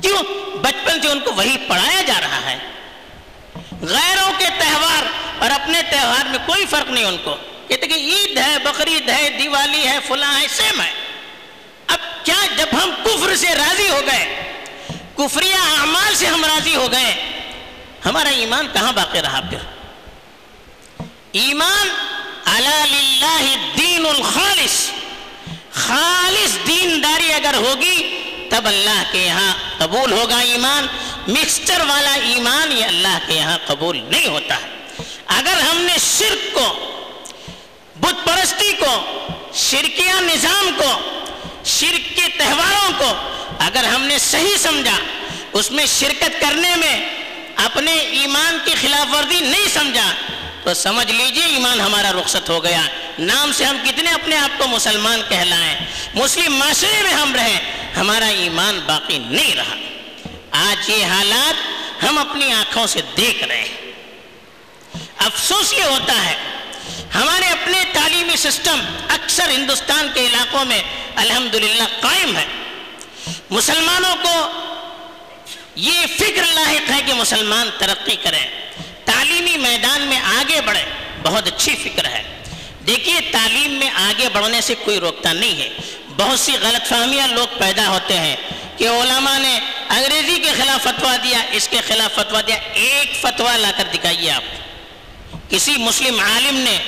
کیوں؟ 0.03 0.23
بچپن 0.57 1.03
سے 1.03 1.09
ان 1.09 1.21
کو 1.21 1.33
وہی 1.33 1.57
پڑھایا 1.69 2.03
جا 2.03 2.21
رہا 2.21 2.51
ہے۔ 2.51 2.59
غیروں 3.83 4.33
کے 4.39 4.47
تہوار 4.59 5.03
اور 5.39 5.51
اپنے 5.51 5.83
تہوار 5.91 6.27
میں 6.27 6.39
کوئی 6.47 6.67
فرق 6.67 6.91
نہیں 6.91 7.05
ان 7.05 7.17
کو۔ 7.25 7.37
کہتے 7.69 7.87
کہ 7.87 7.95
عید 7.95 8.39
ہے 8.39 8.59
بقرعید 8.59 9.09
ہے، 9.09 9.31
دیوالی 9.31 9.89
ہے، 9.89 9.99
فلاں 10.09 10.41
ہے، 10.41 10.49
سیم 10.49 10.81
ہے۔ 10.81 10.91
اب 11.87 11.99
کیا 12.25 12.47
جب 12.57 12.67
ہم 12.73 12.91
کفر 13.05 13.37
سے 13.37 13.55
راضی 13.55 13.89
ہو 13.89 14.01
گئے، 14.07 14.53
کفریہ 15.17 15.55
اعمال 15.55 16.15
سے 16.15 16.27
ہم 16.27 16.45
راضی 16.45 16.75
ہو 16.75 16.93
گئے، 16.93 17.31
ہمارا 18.05 18.29
ایمان 18.29 18.69
کہاں 18.73 18.93
باقی 18.93 19.21
رہا 19.21 19.41
پھر؟ 19.51 19.59
ایمان 21.33 21.89
اللہ 22.45 23.57
دین 23.79 24.07
الخالص۔ 24.07 24.91
خالص 25.73 26.67
دینداری 26.67 27.33
اگر 27.33 27.55
ہوگی، 27.55 28.23
تب 28.51 28.67
اللہ 28.67 29.03
کے 29.13 29.19
یہاں 29.19 29.55
قبول 29.79 30.13
ہوگا 30.13 30.39
ایمان۔ 30.39 30.87
مکسچر 31.29 31.81
والا 31.81 32.15
ایمان 32.15 32.73
یہ 32.73 32.85
اللہ 32.85 33.19
کے 33.27 33.35
یہاں 33.35 33.59
قبول 33.67 34.01
نہیں 34.09 34.27
ہوتا۔ 34.27 34.55
ہے 34.55 34.67
اگر 35.27 35.61
ہم 35.61 35.77
نے 35.81 35.93
شرک 35.99 36.55
کو 36.55 36.95
بت 38.01 38.27
پرستی 38.27 38.73
کو، 38.73 39.17
شرکیہ 39.55 40.13
نظام 40.13 40.71
کو، 40.77 41.21
شرک 41.65 42.17
کے 42.17 42.23
تہواروں 42.39 42.93
کو 42.99 43.13
اگر 43.59 43.85
ہم 43.85 44.03
نے 44.03 44.19
صحیح 44.19 44.57
سمجھا، 44.57 44.97
اس 45.53 45.71
میں 45.71 45.87
شرکت 45.87 46.41
کرنے 46.41 46.77
میں 46.77 47.09
اپنے 47.57 47.93
ایمان 47.93 48.59
کی 48.65 48.75
خلاف 48.81 49.15
ورزی 49.15 49.41
نہیں 49.41 49.69
سمجھا، 49.73 50.13
تو 50.63 50.75
سمجھ 50.75 51.13
لیجیے 51.13 51.45
ایمان 51.45 51.81
ہمارا 51.81 52.13
رخصت 52.13 52.51
ہو 52.51 52.65
گیا۔ 52.65 52.83
نام 53.19 53.53
سے 53.53 53.65
ہم 53.65 53.77
کتنے 53.85 54.11
اپنے 54.11 54.37
آپ 54.37 54.59
کو 54.59 54.69
مسلمان 54.69 55.23
کہلائیں۔ 55.29 55.75
مسلم 56.15 56.55
معاشرے 56.55 57.03
میں 57.03 57.15
ہم 57.15 57.35
رہیں، 57.35 57.61
ہمارا 57.97 58.27
ایمان 58.27 58.81
باقی 58.87 59.19
نہیں 59.19 59.55
رہا۔ 59.55 59.75
آج 60.51 60.91
یہ 60.91 61.05
حالات 61.05 61.79
ہم 62.05 62.19
اپنی 62.19 62.53
آنکھوں 62.53 62.87
سے 62.87 63.01
دیکھ 63.17 63.45
رہے 63.45 63.61
ہیں۔ 63.61 63.93
افسوس 65.19 65.73
یہ 65.73 65.83
ہوتا 65.83 66.25
ہے 66.25 66.35
ہمارے 67.15 67.47
اپنے 67.47 67.83
تعلیمی 67.93 68.37
سسٹم 68.37 68.81
اکثر 69.09 69.51
ہندوستان 69.51 70.09
کے 70.15 70.21
علاقوں 70.21 70.65
میں 70.65 70.83
الحمدللہ 71.17 71.83
قائم 72.01 72.37
ہے۔ 72.37 72.45
مسلمانوں 73.51 74.17
کو 74.23 74.51
یہ 75.75 76.01
فکر 76.19 76.43
لاحق 76.55 76.91
ہے 76.91 77.01
کہ 77.07 77.13
مسلمان 77.13 77.71
ترقی 77.79 78.17
کریں، 78.17 78.47
تعلیمی 79.05 79.57
میدان 79.57 80.03
میں 80.03 80.19
آگے 80.19 80.61
بڑھے 80.61 80.85
بہت 81.23 81.47
اچھی 81.47 81.75
فکر 81.83 82.05
ہے۔ 82.05 82.23
دیکھیے، 82.87 83.21
تعلیم 83.31 83.73
میں 83.73 83.91
آگے 83.91 84.29
بڑھنے 84.33 84.61
سے 84.61 84.75
کوئی 84.75 85.01
روکتا 85.01 85.33
نہیں 85.33 85.61
ہے۔ 85.61 85.69
بہت 86.17 86.41
سی 86.41 86.53
غلط 86.61 86.89
فہمیاں 86.89 87.29
لوگ 87.29 87.59
پیدا 87.59 87.89
ہوتے 87.89 88.19
ہیں 88.19 88.37
کہ 88.77 88.89
علماء 88.89 89.39
نے 89.39 89.59
انگریزی 89.89 90.41
کے 90.41 90.53
خلاف 90.57 90.83
فتوا 90.83 91.17
دیا، 91.23 91.39
اس 91.53 91.69
کے 91.69 91.81
خلاف 91.87 92.15
فتوا 92.15 92.41
دیا، 92.47 92.57
ایک 92.73 93.17
فتوا 93.21 93.57
لا 93.57 93.71
کر 93.77 93.85
دکھائیے 93.95 94.31
آپ۔ 94.31 94.58
کسی 95.51 95.77
مسلم 95.77 96.21
عالم 96.21 96.57
نے 96.57 96.79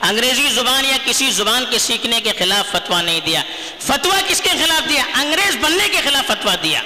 انگریزی 0.00 0.48
زبان 0.48 0.84
یا 0.84 0.96
کسی 1.04 1.30
زبان 1.30 1.64
کے 1.70 1.78
سیکھنے 1.78 2.20
کے 2.20 2.30
خلاف 2.38 2.72
فتوا 2.72 3.02
نہیں 3.02 3.20
دیا۔ 3.26 3.42
فتوا 3.80 4.20
کس 4.28 4.40
کے 4.40 4.50
خلاف 4.50 4.88
دیا؟ 4.88 5.02
انگریز 5.14 5.56
بننے 5.56 5.88
کے 5.88 5.98
خلاف 6.04 6.26
فتوا 6.26 6.54
دیا۔ 6.62 6.82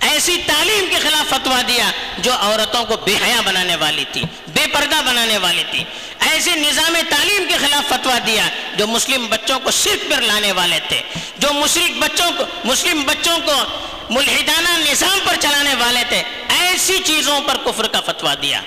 ایسی 0.00 0.38
تعلیم 0.46 0.86
کے 0.90 0.98
خلاف 0.98 1.30
فتوا 1.30 1.62
دیا 1.68 1.90
جو 2.18 2.32
عورتوں 2.32 2.84
کو 2.84 2.96
بے 2.96 3.16
حیا 3.26 3.40
بنانے 3.44 3.76
والی 3.76 4.04
تھی، 4.12 4.22
بے 4.48 4.66
پردہ 4.66 5.00
بنانے 5.06 5.38
والی 5.38 5.64
تھی۔ 5.70 5.84
ایسے 6.20 6.50
نظام 6.50 6.96
تعلیم 7.08 7.44
کے 7.48 7.58
خلاف 7.58 7.88
فتوا 7.88 8.18
دیا 8.26 8.48
جو 8.76 8.86
مسلم 8.86 9.26
بچوں 9.26 9.60
کو 9.60 9.70
صرف 9.70 10.10
پر 10.10 10.22
لانے 10.22 10.52
والے 10.52 10.78
تھے، 10.88 11.00
جو 11.38 11.52
مشرق 11.52 11.98
بچوں 11.98 12.30
کو، 12.38 12.44
مسلم 12.64 13.02
بچوں 13.02 13.38
کو 13.44 13.64
ملحدانہ 14.10 14.90
نظام 14.90 15.18
پر 15.24 15.36
چلانے 15.40 15.74
والے 15.74 16.02
تھے۔ 16.08 16.22
ایسی 16.48 16.98
چیزوں 17.04 17.40
پر 17.40 17.56
کفر 17.64 17.86
کا 17.86 18.00
فتوا 18.00 18.34
دیا۔ 18.42 18.60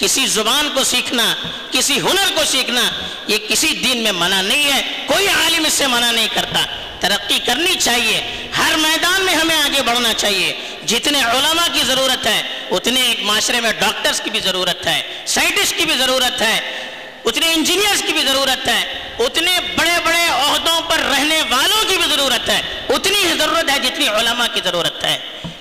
کسی 0.00 0.26
زبان 0.26 0.70
کو 0.74 0.84
سیکھنا، 0.84 1.34
کسی 1.70 2.00
ہنر 2.00 2.32
کو 2.34 2.44
سیکھنا، 2.44 2.90
یہ 3.26 3.38
کسی 3.48 3.72
دین 3.72 4.02
میں 4.02 4.12
منع 4.12 4.42
نہیں 4.42 4.72
ہے، 4.72 5.04
کوئی 5.06 5.28
عالم 5.28 5.64
اس 5.64 5.72
سے 5.72 5.86
منع 5.86 6.10
نہیں 6.10 6.28
کرتا۔ 6.34 6.64
ترقی 7.00 7.38
کرنی 7.46 7.74
چاہیے، 7.74 8.48
ہر 8.58 8.76
میدان 8.76 9.22
میں 9.22 9.34
ہمیں 9.34 9.56
آگے 9.56 9.82
بڑھنا 9.82 10.14
چاہیے۔ 10.14 10.52
جتنے 10.86 11.22
علماء 11.22 11.66
کی 11.72 11.80
ضرورت 11.86 12.26
ہے، 12.26 12.42
اتنے 12.70 13.02
ایک 13.02 13.22
معاشرے 13.22 13.60
میں 13.60 13.72
ڈاکٹرز 13.72 14.20
کی 14.20 14.30
بھی 14.30 14.40
ضرورت 14.40 14.86
ہے، 14.86 15.24
سائنٹسٹ 15.26 15.76
کی 15.76 15.84
بھی 15.84 15.94
ضرورت 15.94 16.42
ہے، 16.42 16.86
اتنے 17.24 17.52
انجینئرز 17.52 18.02
کی 18.06 18.12
بھی 18.12 18.22
ضرورت 18.22 18.68
ہے، 18.68 18.98
اتنے 19.18 19.58
بڑے 19.76 19.98
بڑے 20.04 20.24
عہدوں 20.24 20.80
پر 20.80 20.98
رہنے 20.98 21.42
والوں 21.50 21.90
کی 21.90 21.96
بھی 21.96 22.06
ضرورت 22.10 22.48
ہے۔ 22.48 22.60
اتنی 22.88 23.18
ہی 23.18 23.38
ضرورت 23.38 23.70
ہے 23.70 23.78
جتنی 23.78 24.08
علماء 24.08 24.46
کی 24.54 24.60
ضرورت 24.64 25.04
ہے۔ 25.04 25.18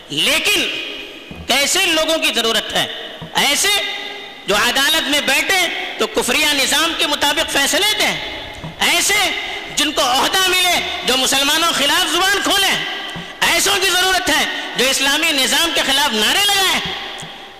لیکن 0.09 0.61
کیسے 1.47 1.85
لوگوں 1.85 2.17
کی 2.17 2.31
ضرورت 2.35 2.73
ہے؟ 2.73 3.07
ایسے 3.33 3.98
جو 4.49 4.55
عدالت 4.55 5.09
میں 5.09 5.21
بیٹھے 5.21 5.67
تو 5.97 6.07
کفریہ 6.07 6.45
نظام 6.45 6.93
کے 6.97 7.07
مطابق 7.07 7.51
فیصلے 7.51 7.97
دیں۔ 7.99 8.41
ایسے 8.79 9.29
جن 9.75 9.91
کو 9.91 10.01
عہدہ 10.01 10.47
ملے، 10.47 11.01
جو 11.05 11.17
مسلمانوں 11.17 11.71
خلاف 11.73 12.11
زبان 12.11 12.37
کھولیں۔ 12.43 12.85
ایسوں 13.41 13.75
کی 13.81 13.89
ضرورت 13.89 14.29
ہے 14.29 14.45
جو 14.77 14.89
اسلامی 14.89 15.31
نظام 15.31 15.69
کے 15.75 15.81
خلاف 15.85 16.13
نعرے 16.13 16.45
لگائیں۔ 16.45 16.79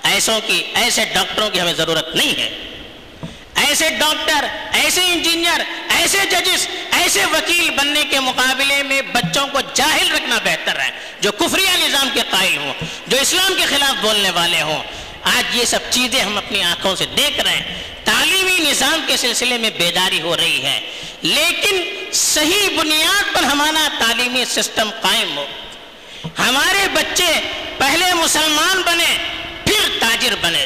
ایسوں 0.04 0.40
کی، 0.48 0.64
ایسے 0.74 1.06
ڈاکٹروں 1.14 1.50
کی 1.50 1.62
ہمیں 1.62 1.74
ضرورت 1.74 2.16
نہیں 2.16 2.40
ہے۔ 2.40 2.50
ایسے 3.56 3.90
ڈاکٹر، 3.90 4.46
ایسے 4.72 5.02
انجینئر، 5.02 5.62
ایسے 5.90 6.18
ججز، 6.32 6.68
ایسے 6.92 7.26
وکیل 7.26 7.70
بننے 7.70 8.04
کے 8.04 8.20
مقابلے 8.20 8.84
میں 8.84 9.02
بچوں 9.02 9.48
کو 9.48 9.60
جاہل 9.74 10.12
رکھنا 10.12 10.38
بہتر 10.44 10.80
ہے۔ 10.80 10.90
جو 11.22 11.32
کفریہ 11.32 11.86
نظام 11.86 12.10
کے 12.14 12.22
قائل 12.30 12.58
ہوں، 12.58 12.74
جو 13.08 13.18
اسلام 13.22 13.54
کے 13.58 13.66
خلاف 13.66 14.02
بولنے 14.02 14.30
والے 14.30 14.62
ہوں۔ 14.62 14.84
آج 15.24 15.56
یہ 15.56 15.66
سب 15.66 15.80
چیزیں 15.90 16.22
ہم 16.22 16.38
اپنی 16.38 16.64
آنکھوں 16.64 16.96
سے 16.96 17.06
دیکھ 17.18 17.40
رہے 17.40 17.52
ہیں۔ 17.52 17.84
تعلیمی 18.04 18.60
نظام 18.60 19.02
کے 19.08 19.18
سلسلے 19.18 19.58
میں 19.58 19.70
بیداری 19.70 20.22
ہو 20.22 20.38
رہی 20.38 20.64
ہے، 20.64 20.80
لیکن 21.22 22.06
صحیح 22.14 22.78
بنیاد 22.78 23.34
پر 23.34 23.44
ہمارا 23.44 23.88
تعلیمی 24.00 24.46
سسٹم 24.46 24.90
قائم 25.02 25.38
ہو۔ 25.38 25.46
ہمارے 26.40 26.88
بچے 26.94 27.40
پہلے 27.78 28.14
مسلمان 28.14 28.82
بنے، 28.86 29.18
پھر 29.66 30.00
تاجر 30.00 30.34
بنے۔ 30.42 30.66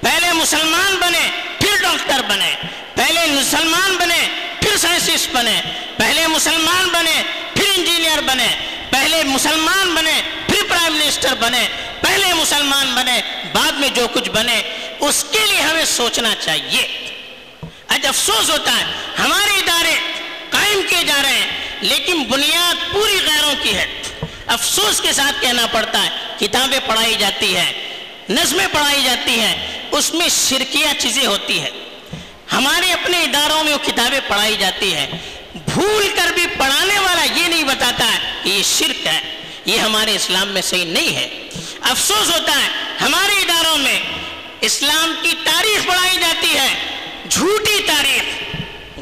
پہلے 0.00 0.32
مسلمان 0.32 0.96
بنے، 1.00 1.30
پھر 1.58 1.82
ڈاکٹر 1.82 2.22
بنے۔ 2.28 2.54
پہلے 2.94 3.26
مسلمان 3.26 3.96
بنے، 3.96 4.28
پھر 4.60 4.76
سائنسسٹ 4.76 5.30
بنے۔ 5.32 5.60
پہلے 5.96 6.26
مسلمان 6.26 6.88
بنے، 6.88 7.22
پھر 7.54 7.64
انجینئر 7.76 8.20
بنے۔ 8.20 8.48
پہلے 8.90 9.22
مسلمان 9.24 9.94
بنے، 9.94 10.22
پھر 10.46 10.62
پرائم 10.68 10.94
منسٹر 10.94 11.34
بنے۔ 11.40 11.68
پہلے 12.12 12.34
مسلمان 12.34 12.94
بنے، 12.94 13.20
بعد 13.52 13.72
میں 13.72 13.88
جو 13.88 14.06
کچھ 14.12 14.30
بنے، 14.30 14.62
اس 15.00 15.24
کے 15.30 15.38
لیے 15.50 15.60
ہمیں 15.60 15.84
سوچنا 15.84 16.34
چاہیے۔ 16.40 16.86
آج 17.88 18.06
افسوس 18.06 18.50
ہوتا 18.50 18.72
ہے، 18.78 18.84
ہمارے 19.18 19.52
ادارے 19.58 19.94
قائم 20.50 20.80
کیے 20.88 21.04
جا 21.04 21.22
رہے 21.22 21.32
ہیں، 21.32 21.46
لیکن 21.80 22.24
بنیاد 22.24 22.92
پوری 22.92 23.18
غیروں 23.26 23.54
کی 23.62 23.74
ہے۔ 23.74 24.02
افسوس 24.46 25.00
کے 25.00 25.12
ساتھ 25.12 25.42
کہنا 25.42 25.66
پڑتا 25.66 26.04
ہے، 26.04 26.10
کتابیں 26.38 26.78
پڑھائی 26.86 27.14
جاتی 27.18 27.56
ہیں، 27.56 27.72
نظمیں 28.28 28.66
پڑھائی 28.72 29.02
جاتی 29.04 29.40
ہیں، 29.40 29.82
اس 29.90 30.14
میں 30.14 30.28
شرکیہ 30.28 30.86
چیزیں 30.98 31.26
ہوتی 31.26 31.60
ہیں۔ 31.60 31.70
ہمارے 32.52 32.92
اپنے 32.92 33.22
اداروں 33.22 33.64
میں 33.64 33.72
وہ 33.72 33.86
کتابیں 33.86 34.20
پڑھائی 34.28 34.56
جاتی 34.56 34.94
ہیں۔ 34.94 35.06
بھول 35.54 36.08
کر 36.14 36.32
بھی 36.32 36.46
پڑھانے 36.58 36.98
والا 36.98 37.24
یہ 37.24 37.48
نہیں 37.48 37.64
بتاتا 37.64 38.04
ہے 38.04 38.18
کہ 38.42 38.48
یہ 38.48 38.62
شرک 38.62 39.06
ہے، 39.06 39.20
یہ 39.64 39.78
ہمارے 39.78 40.14
اسلام 40.14 40.48
میں 40.48 40.62
صحیح 40.62 40.84
نہیں 40.84 41.16
ہے۔ 41.16 41.41
افسوس 41.82 42.30
ہوتا 42.30 42.52
ہے۔ 42.52 42.68
ہمارے 43.00 43.32
اداروں 43.32 43.78
میں 43.78 44.00
اسلام 44.60 45.14
کی 45.22 45.32
تاریخ 45.44 45.86
پڑھائی 45.86 46.18
جاتی 46.18 46.58
ہے۔ 46.58 46.98
جھوٹی 47.30 47.82
تاریخ، 47.86 48.22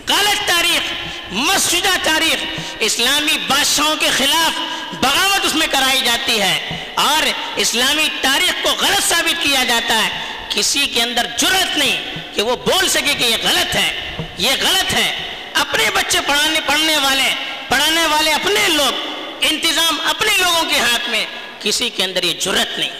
غلط 0.08 0.48
تاریخ، 0.48 0.92
مسجدہ 1.32 1.96
تاریخ، 2.02 2.44
اسلامی 2.78 3.38
بادشاہوں 3.48 3.96
کے 3.96 4.10
خلاف 4.10 4.60
بغاوت 4.94 5.46
اس 5.46 5.54
میں 5.54 5.66
کرائی 5.70 6.00
جاتی 6.04 6.40
ہے۔ 6.42 6.84
اور 6.94 7.28
اسلامی 7.56 8.08
تاریخ 8.20 8.52
کو 8.62 8.70
غلط 8.70 9.08
ثابت 9.08 9.42
کیا 9.42 9.64
جاتا 9.64 10.06
ہے۔ 10.06 10.36
کسی 10.48 10.86
کے 10.86 11.02
اندر 11.02 11.26
جرت 11.38 11.78
نہیں 11.78 12.14
کہ 12.34 12.42
وہ 12.42 12.56
بول 12.56 12.88
سکے 12.88 13.14
کہ 13.14 13.24
یہ 13.24 13.36
غلط 13.42 13.76
ہے۔ 13.76 14.16
یہ 14.38 14.50
غلط 14.60 14.94
ہے۔ 14.94 15.22
اپنے 15.54 15.84
بچے 15.94 16.18
پڑھانے، 16.26 16.60
پڑھنے 16.66 16.96
والے، 16.96 17.34
پڑھانے 17.68 18.06
والے 18.06 18.32
اپنے 18.32 18.68
لوگ، 18.68 18.92
انتظام 19.40 20.00
اپنے 20.04 20.36
لوگوں 20.36 20.62
کے 20.62 20.78
ہاتھ 20.78 21.08
میں۔ 21.08 21.26
کسی 21.60 21.90
کے 21.90 22.04
اندر 22.04 22.22
یہ 22.22 22.32
جرت 22.32 22.78
نہیں۔ 22.78 22.90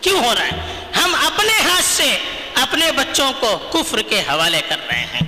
کیوں 0.00 0.24
ہو 0.24 0.34
رہا 0.34 0.44
ہے؟ 0.44 0.82
ہم 0.96 1.14
اپنے 1.14 1.52
ہاتھ 1.52 1.84
سے 1.84 2.18
اپنے 2.54 2.92
بچوں 2.92 3.32
کو 3.40 3.58
کفر 3.72 4.02
کے 4.02 4.20
حوالے 4.20 4.60
کر 4.68 4.76
رہے 4.86 5.06
ہیں۔ 5.14 5.20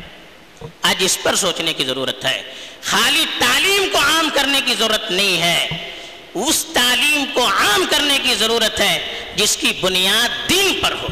آج 0.82 0.96
اس 0.98 1.18
پر 1.22 1.34
سوچنے 1.34 1.72
کی 1.72 1.84
ضرورت 1.84 2.24
ہے۔ 2.24 2.42
خالی 2.82 3.24
تعلیم 3.38 3.88
کو 3.92 3.98
عام 3.98 4.28
کرنے 4.34 4.60
کی 4.66 4.74
ضرورت 4.78 5.10
نہیں 5.10 5.42
ہے۔ 5.42 5.90
اس 6.34 6.66
تعلیم 6.74 7.24
کو 7.34 7.46
عام 7.46 7.84
کرنے 7.90 8.18
کی 8.22 8.34
ضرورت 8.34 8.80
ہے 8.80 9.20
جس 9.36 9.56
کی 9.56 9.72
بنیاد 9.80 10.48
دین 10.48 10.80
پر 10.82 10.92
ہو۔ 10.92 11.08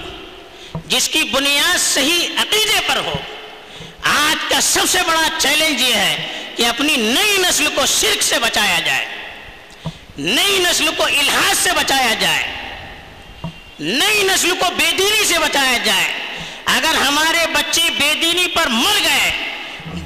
جس 0.86 1.08
کی 1.08 1.22
بنیاد 1.22 1.78
صحیح 1.78 2.28
عقیدے 2.36 2.80
پر 2.86 2.96
ہو۔ 2.96 3.14
آج 4.02 4.50
کا 4.50 4.60
سب 4.60 4.84
سے 4.88 4.98
بڑا 5.06 5.28
چیلنج 5.38 5.82
یہ 5.82 5.94
ہے 5.94 6.44
کہ 6.56 6.66
اپنی 6.66 6.96
نئی 6.96 7.36
نسل 7.38 7.68
کو 7.74 7.86
شرک 7.86 8.22
سے 8.22 8.38
بچایا 8.38 8.80
جائے۔ 8.86 9.17
نئی 10.18 10.58
نسل 10.58 10.88
کو 10.96 11.04
الحاظ 11.04 11.58
سے 11.58 11.70
بچایا 11.76 12.14
جائے، 12.14 12.46
نئی 13.80 14.22
نسل 14.22 14.50
کو 14.50 14.66
بے 14.76 14.90
دینی 14.98 15.24
سے 15.24 15.38
بچایا 15.38 15.78
جائے۔ 15.84 16.12
اگر 16.64 16.94
ہمارے 16.94 17.46
بچے 17.54 17.90
بے 17.98 18.14
دینی 18.22 18.46
پر 18.46 18.66
مر 18.66 18.98
گئے، 19.04 19.54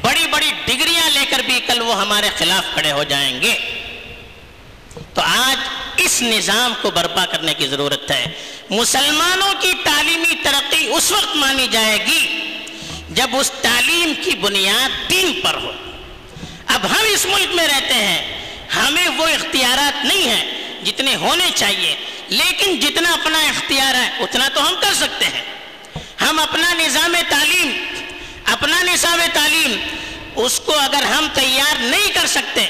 بڑی 0.03 0.27
بڑی 0.27 0.53
ڈگریاں 0.65 1.11
لے 1.11 1.21
کر 1.31 1.39
بھی 1.39 1.61
کل 1.61 1.81
وہ 1.81 2.01
ہمارے 2.01 2.29
خلاف 2.39 2.75
کھڑے 2.75 2.93
ہو 2.93 3.05
جائیں 3.05 3.41
گے۔ 3.41 3.55
تو 5.15 5.21
آج 5.21 5.57
اس 5.97 6.23
نظام 6.23 6.75
کو 6.83 6.91
برپا 6.91 7.27
کرنے 7.27 7.55
کی 7.55 7.67
ضرورت 7.67 8.11
ہے۔ 8.11 8.25
مسلمانوں 8.71 9.55
کی 9.61 9.73
تعلیمی 9.85 10.35
ترقی 10.43 10.89
اس 10.89 11.13
وقت 11.13 11.37
مانی 11.37 11.67
جائے 11.71 12.07
گی 12.07 12.39
جب 13.11 13.31
اس 13.33 13.51
تعلیم 13.63 14.13
کی 14.25 14.31
بنیاد 14.31 15.11
دین 15.11 15.41
پر 15.43 15.55
ہو۔ 15.55 15.73
اب 16.67 16.91
ہم 16.91 17.05
اس 17.15 17.27
ملک 17.27 17.55
میں 17.55 17.67
رہتے 17.67 17.95
ہیں۔ 17.95 18.42
ہمیں 18.77 19.09
وہ 19.09 19.27
اختیارات 19.27 20.05
نہیں 20.05 20.29
ہیں 20.29 20.63
جتنے 20.85 21.17
ہونے 21.17 21.47
چاہیے، 21.55 21.95
لیکن 22.29 22.81
جتنا 22.81 23.13
اپنا 23.13 23.39
اختیار 23.39 23.95
ہے، 23.95 24.11
اتنا 24.19 24.49
تو 24.55 24.69
ہم 24.69 24.75
کر 24.81 24.95
سکتے 24.95 25.25
ہیں۔ 25.25 25.43
ہم 26.21 26.39
اپنا 26.39 26.75
نظام 26.75 27.17
تعلیم، 27.29 27.85
اپنا 28.45 28.83
نصاب 28.83 29.21
تعلیم، 29.33 29.77
اس 30.37 30.61
کو 30.61 30.79
اگر 30.79 31.03
ہم 31.03 31.27
تیار 31.35 31.75
نہیں 31.79 32.11
کر 32.15 32.27
سکتے، 32.27 32.67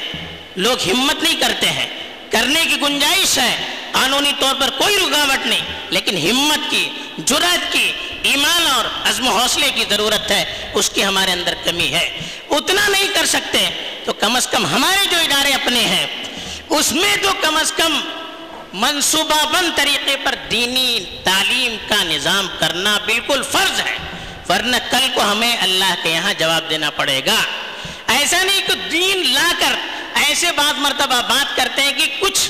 لوگ 0.55 0.77
ہمت 0.91 1.23
نہیں 1.23 1.35
کرتے 1.35 1.71
ہیں۔ 1.71 1.87
کرنے 2.31 2.65
کی 2.65 2.75
گنجائش 2.81 3.37
ہے۔ 3.37 3.65
قانونی 3.91 4.31
طور 4.39 4.55
پر 4.55 4.69
کوئی 4.69 4.97
رکاوٹ 4.97 5.47
نہیں، 5.47 5.61
لیکن 5.89 6.17
ہمت 6.17 6.71
کی 6.71 6.89
جرات 7.17 7.73
کی، 7.73 7.93
ایمان 8.23 8.67
اور 8.67 8.85
عزم 9.09 9.27
و 9.27 9.37
حوصلے 9.37 9.69
کی 9.75 9.83
ضرورت 9.89 10.31
ہے۔ 10.31 10.71
اس 10.73 10.89
کی 10.89 11.05
ہمارے 11.05 11.31
اندر 11.31 11.53
کمی 11.63 11.93
ہے۔ 11.93 12.19
اتنا 12.49 12.87
نہیں 12.87 13.07
کر 13.13 13.25
سکتے 13.25 13.69
تو 14.05 14.13
کم 14.13 14.35
از 14.35 14.47
کم 14.47 14.65
ہمارے 14.65 15.05
جو 15.11 15.17
ادارے 15.17 15.53
اپنے 15.53 15.79
ہیں، 15.79 16.07
اس 16.69 16.91
میں 16.91 17.15
تو 17.21 17.29
کم 17.41 17.57
از 17.57 17.71
کم 17.71 17.99
منصوبہ 18.73 19.45
بند 19.45 19.77
طریقے 19.77 20.15
پر 20.23 20.35
دینی 20.51 21.05
تعلیم 21.23 21.75
کا 21.89 22.03
نظام 22.03 22.47
کرنا 22.59 22.97
بالکل 23.05 23.41
فرض 23.51 23.79
ہے۔ 23.79 23.97
ورنہ 24.49 24.75
کل 24.91 25.07
کو 25.13 25.31
ہمیں 25.31 25.57
اللہ 25.57 25.95
کے 26.03 26.09
یہاں 26.09 26.33
جواب 26.39 26.69
دینا 26.69 26.89
پڑے 26.89 27.21
گا۔ 27.25 27.35
ایسا 28.07 28.43
نہیں 28.43 28.61
کہ 28.67 28.89
دین 28.89 29.33
لا 29.33 29.51
کر 29.59 29.75
ایسے 30.13 30.51
بات 30.51 30.79
مرتبہ 30.79 31.21
بات 31.21 31.55
کرتے 31.55 31.81
ہیں 31.81 31.93
کہ 31.93 32.05
کچھ 32.19 32.49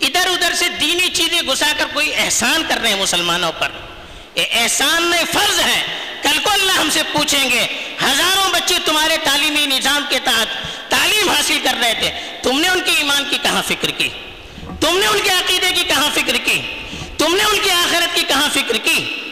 ادھر 0.00 0.26
ادھر 0.26 0.54
سے 0.54 0.68
دینی 0.68 1.08
چیزیں 1.08 1.42
گھسا 1.42 1.72
کر 1.78 1.84
کوئی 1.92 2.14
احسان 2.14 2.62
کر 2.68 2.78
رہے 2.82 2.88
ہیں 2.88 3.00
مسلمانوں 3.00 3.52
پر۔ 3.58 3.68
یہ 4.34 4.44
احسان 4.50 5.02
میں 5.02 5.22
فرض 5.32 5.60
ہے۔ 5.60 5.99
کل 6.32 6.38
کو 6.44 6.50
اللہ 6.50 6.72
ہم 6.72 6.90
سے 6.90 7.02
پوچھیں 7.12 7.50
گے، 7.50 7.66
ہزاروں 8.02 8.50
بچے 8.50 8.74
تمہارے 8.84 9.16
تعلیمی 9.24 9.66
نظام 9.66 10.04
کے 10.08 10.18
تحت 10.24 10.46
تعلیم 10.90 11.28
حاصل 11.28 11.58
کر 11.62 11.74
رہے 11.82 11.94
تھے۔ 11.98 12.10
تم 12.42 12.60
نے 12.60 12.68
ان 12.68 12.80
کی 12.80 12.92
ایمان 12.92 13.24
کی 13.30 13.38
کہاں 13.42 13.62
فکر 13.66 13.90
کی؟ 13.90 14.08
تم 14.80 14.98
نے 14.98 15.06
ان 15.06 15.20
کے 15.24 15.30
عقیدے 15.30 15.72
کی 15.74 15.82
کہاں 15.82 16.10
فکر 16.14 16.36
کی؟ 16.36 16.60
تم 17.18 17.36
نے 17.36 17.44
ان 17.44 17.58
کی 17.62 17.70
آخرت 17.70 18.14
کی 18.14 18.22
کہاں 18.28 18.48
فکر 18.52 18.76
کی؟ 18.76 19.22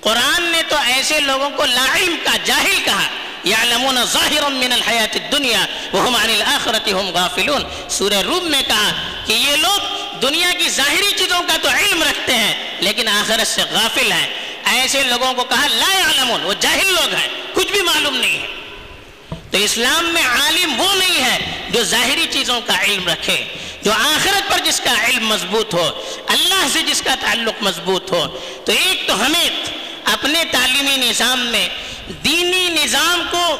قرآن 0.00 0.42
نے 0.42 0.62
تو 0.68 0.76
ایسے 0.86 1.20
لوگوں 1.20 1.50
کو 1.50 1.64
لا 1.64 1.86
کا 2.24 2.36
جاہل 2.44 2.78
کہا۔ 2.84 3.08
یعلمون 3.44 3.96
ظاہر 4.04 4.50
من 4.50 4.72
الحیات 4.72 5.16
الدنیا 5.16 5.66
وهم 5.92 6.16
عن 6.16 6.30
الاخرت 6.30 6.88
هم 6.88 7.10
غافلون۔ 7.14 7.62
سورہ 7.88 8.22
روم 8.24 8.50
میں 8.50 8.62
کہا 8.62 8.92
کہ 9.26 9.32
یہ 9.32 9.56
لوگ 9.56 9.80
دنیا 10.22 10.50
کی 10.58 10.68
ظاہری 10.68 11.10
چیزوں 11.16 11.42
کا 11.48 11.56
تو 11.62 11.68
علم 11.68 12.02
رکھتے 12.02 12.34
ہیں، 12.34 12.76
لیکن 12.80 13.08
آخرت 13.08 13.46
سے 13.46 13.62
غافل 13.70 14.12
ہیں۔ 14.12 14.43
ایسے 14.64 15.02
لوگوں 15.02 15.34
کو 15.34 15.44
کہا، 15.44 15.66
لا 15.66 15.98
یعلمون، 15.98 16.44
وہ 16.44 16.54
جاہل 16.60 16.86
لوگ 16.86 17.14
ہیں، 17.14 17.28
کچھ 17.54 17.72
بھی 17.72 17.82
معلوم 17.82 18.16
نہیں 18.16 18.42
ہے۔ 18.42 18.46
تو 19.50 19.58
اسلام 19.58 20.04
میں 20.04 20.26
عالم 20.26 20.80
وہ 20.80 20.94
نہیں 20.94 21.24
ہے 21.24 21.66
جو 21.70 21.82
ظاہری 21.82 22.26
چیزوں 22.30 22.60
کا 22.60 22.82
علم 22.82 23.08
رکھے، 23.08 23.44
جو 23.82 23.92
آخرت 23.92 24.52
پر 24.52 24.58
جس 24.58 24.80
کا 24.84 25.06
علم 25.06 25.26
مضبوط 25.26 25.74
ہو، 25.74 26.02
اللہ 26.26 26.66
سے 26.72 26.82
جس 26.82 27.02
کا 27.02 27.14
تعلق 27.20 27.62
مضبوط 27.62 28.12
ہو۔ 28.12 28.38
تو 28.64 28.72
ایک 28.72 29.08
تو 29.08 29.26
ہمیں 29.26 29.50
اپنے 30.04 30.44
تعلیمی 30.50 30.96
نظام 30.96 31.46
میں، 31.46 31.68
دینی 32.24 32.68
نظام 32.68 33.22
کو 33.30 33.56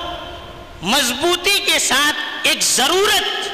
مضبوطی 0.83 1.59
کے 1.59 1.79
ساتھ 1.79 2.47
ایک 2.47 2.63
ضرورت، 2.63 3.49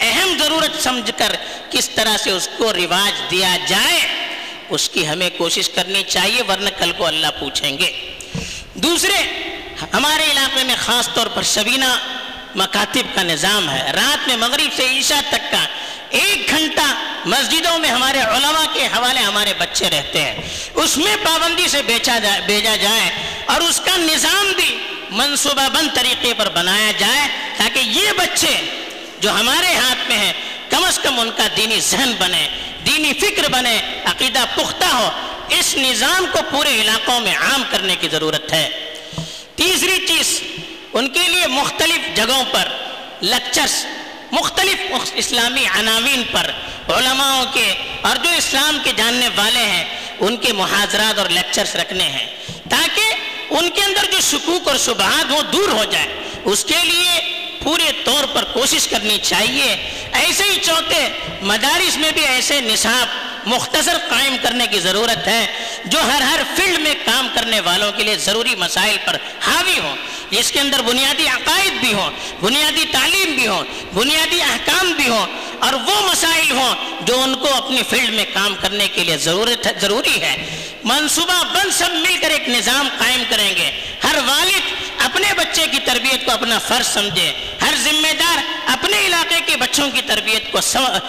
اہم 0.00 0.38
ضرورت 0.38 0.82
سمجھ 0.82 1.10
کر 1.16 1.36
کس 1.70 1.88
طرح 1.88 2.16
سے 2.16 2.30
اس 2.30 2.48
کو 2.58 2.72
رواج 2.72 3.30
دیا 3.30 3.56
جائے۔ 3.66 4.15
اس 4.68 4.88
کی 4.88 5.08
ہمیں 5.08 5.30
کوشش 5.36 5.68
کرنی 5.68 6.02
چاہیے 6.02 6.42
ورنہ 6.48 6.70
کل 6.78 6.92
کو 6.92 7.06
اللہ 7.06 7.26
پوچھیں 7.40 7.78
گے۔ 7.78 8.14
دوسرے، 8.74 9.22
ہمارے 9.92 10.24
علاقے 10.32 10.64
میں 10.64 10.74
خاص 10.78 11.08
طور 11.14 11.26
پر 11.26 11.42
شبینہ 11.42 11.98
مکاتب 12.54 13.14
کا 13.14 13.22
نظام 13.22 13.70
ہے۔ 13.70 13.92
رات 13.92 14.28
میں 14.28 14.36
مغرب 14.36 14.76
سے 14.76 14.98
عشاء 14.98 15.20
تک 15.28 15.50
کا 15.50 15.66
ایک 16.10 16.50
گھنٹہ 16.50 16.94
مسجدوں 17.24 17.78
میں 17.78 17.90
ہمارے 17.90 18.20
علماء 18.20 18.74
کے 18.74 18.86
حوالے 18.86 19.20
ہمارے 19.20 19.52
بچے 19.58 19.90
رہتے 19.90 20.20
ہیں۔ 20.22 20.34
اس 20.74 20.96
میں 20.96 21.16
پابندی 21.22 21.68
سے 21.68 21.82
بیچا 21.82 22.18
جائے 22.18 22.40
بھیجا 22.46 22.76
جائے 22.76 23.10
اور 23.46 23.60
اس 23.60 23.80
کا 23.84 23.96
نظام 23.96 24.52
بھی 24.56 24.78
منصوبہ 25.10 25.68
بند 25.68 25.88
طریقے 25.94 26.32
پر 26.36 26.48
بنایا 26.48 26.92
جائے 26.98 27.28
تاکہ 27.56 27.78
یہ 27.78 28.12
بچے 28.16 28.60
جو 29.20 29.30
ہمارے 29.30 29.74
ہاتھ 29.74 30.08
میں 30.08 30.16
ہیں، 30.16 30.32
کم 30.70 30.84
از 30.84 30.98
کم 30.98 31.20
ان 31.20 31.30
کا 31.36 31.46
دینی 31.56 31.80
ذہن 31.80 32.12
بنے۔ 32.18 32.48
دینی 32.86 33.12
فکر 33.12 33.48
بنے، 33.48 33.80
عقیدہ 34.04 34.44
پختہ 34.54 34.84
ہو، 34.84 35.10
اس 35.48 35.76
نظام 35.76 36.26
کو 36.32 36.38
پورے 36.50 36.80
علاقوں 36.80 37.20
میں 37.20 37.36
عام 37.36 37.62
کرنے 37.70 37.96
کی 37.96 38.08
ضرورت 38.08 38.52
ہے۔ 38.52 38.94
تیسری 39.56 40.06
چیز، 40.06 40.40
ان 40.92 41.08
کے 41.08 41.28
لیے 41.28 41.46
مختلف 41.46 42.16
جگہوں 42.16 42.44
پر 42.52 42.68
لیکچرز 43.20 43.86
مختلف 44.32 44.92
اسلامی 45.14 45.66
عناوین 45.66 46.22
پر 46.32 46.50
علماءوں 46.92 47.44
کے 47.52 47.74
اور 48.00 48.16
جو 48.16 48.30
اسلام 48.30 48.78
کے 48.84 48.92
جاننے 48.96 49.28
والے 49.36 49.60
ہیں، 49.60 49.84
ان 50.20 50.36
کے 50.36 50.52
محاضرات 50.52 51.18
اور 51.18 51.28
لیکچرز 51.28 51.76
رکھنے 51.76 52.04
ہیں۔ 52.04 52.26
تاکہ 52.70 53.14
ان 53.50 53.70
کے 53.70 53.82
اندر 53.82 54.10
جو 54.12 54.20
شکوک 54.20 54.68
اور 54.68 54.76
شبہات 54.76 55.32
وہ 55.32 55.42
دور 55.42 55.68
ہو 55.68 55.84
جائے۔ 55.84 56.14
اس 56.44 56.64
کے 56.64 56.84
لیے 56.84 57.45
پورے 57.66 57.90
طور 58.04 58.24
پر 58.32 58.44
کوشش 58.44 58.86
کرنی 58.88 59.18
چاہیے۔ 59.22 59.76
ایسے 60.12 60.44
ہی 60.44 60.58
چوتھے، 60.62 61.08
مدارس 61.42 61.96
میں 61.96 62.10
بھی 62.12 62.24
ایسے 62.24 62.60
نصاب 62.60 63.48
مختصر 63.48 63.96
قائم 64.08 64.36
کرنے 64.42 64.66
کی 64.66 64.80
ضرورت 64.80 65.26
ہے، 65.28 65.46
جو 65.84 65.98
ہر 66.00 66.20
ہر 66.20 66.40
فیلڈ 66.56 66.80
میں 66.80 66.94
کام 67.04 67.28
کرنے 67.34 67.60
والوں 67.60 67.92
کے 67.92 68.04
لیے 68.04 68.16
ضروری 68.16 68.54
مسائل 68.54 68.96
پر 69.04 69.16
حاوی 69.40 69.78
ہوں۔ 69.78 69.96
جس 70.30 70.52
کے 70.52 70.60
اندر 70.60 70.82
بنیادی 70.82 71.26
عقائد 71.28 71.72
بھی 71.72 71.92
ہوں، 71.92 72.10
بنیادی 72.40 72.84
تعلیم 72.92 73.34
بھی 73.34 73.46
ہوں، 73.46 73.64
بنیادی 73.94 74.42
احکام 74.42 74.92
بھی 74.92 75.08
ہوں، 75.08 75.26
اور 75.58 75.72
وہ 75.72 76.00
مسائل 76.10 76.50
ہوں 76.50 76.74
جو 77.06 77.20
ان 77.22 77.34
کو 77.34 77.54
اپنی 77.54 77.82
فیلڈ 77.90 78.10
میں 78.10 78.24
کام 78.32 78.54
کرنے 78.60 78.88
کے 78.88 79.04
لیے 79.04 79.16
ضرورت 79.18 79.68
ضروری 79.80 80.20
ہے۔ 80.22 80.34
منصوبہ 80.86 81.44
بند 81.44 81.70
سب 81.72 81.90
مل 81.92 82.16
کر 82.20 82.30
ایک 82.30 82.48
نظام 82.48 82.88
قائم 82.98 83.22
کریں 83.28 83.56
گے۔ 83.56 83.70
ہر 84.04 84.14
والد 84.26 84.72
اپنے 84.98 85.32
بچے 85.36 85.66
کی 85.72 85.78
تربیت 85.78 86.24
کو 86.24 86.30
اپنا 86.30 86.58
فرض 86.58 86.86
سمجھے۔ 86.86 87.32
ہر 87.62 87.74
ذمہ 87.76 88.12
دار 88.18 88.38
اپنے 88.66 89.06
علاقے 89.06 89.40
کے 89.46 89.56
بچوں 89.56 89.90
کی 89.90 90.00
تربیت 90.02 90.52
کو 90.52 90.58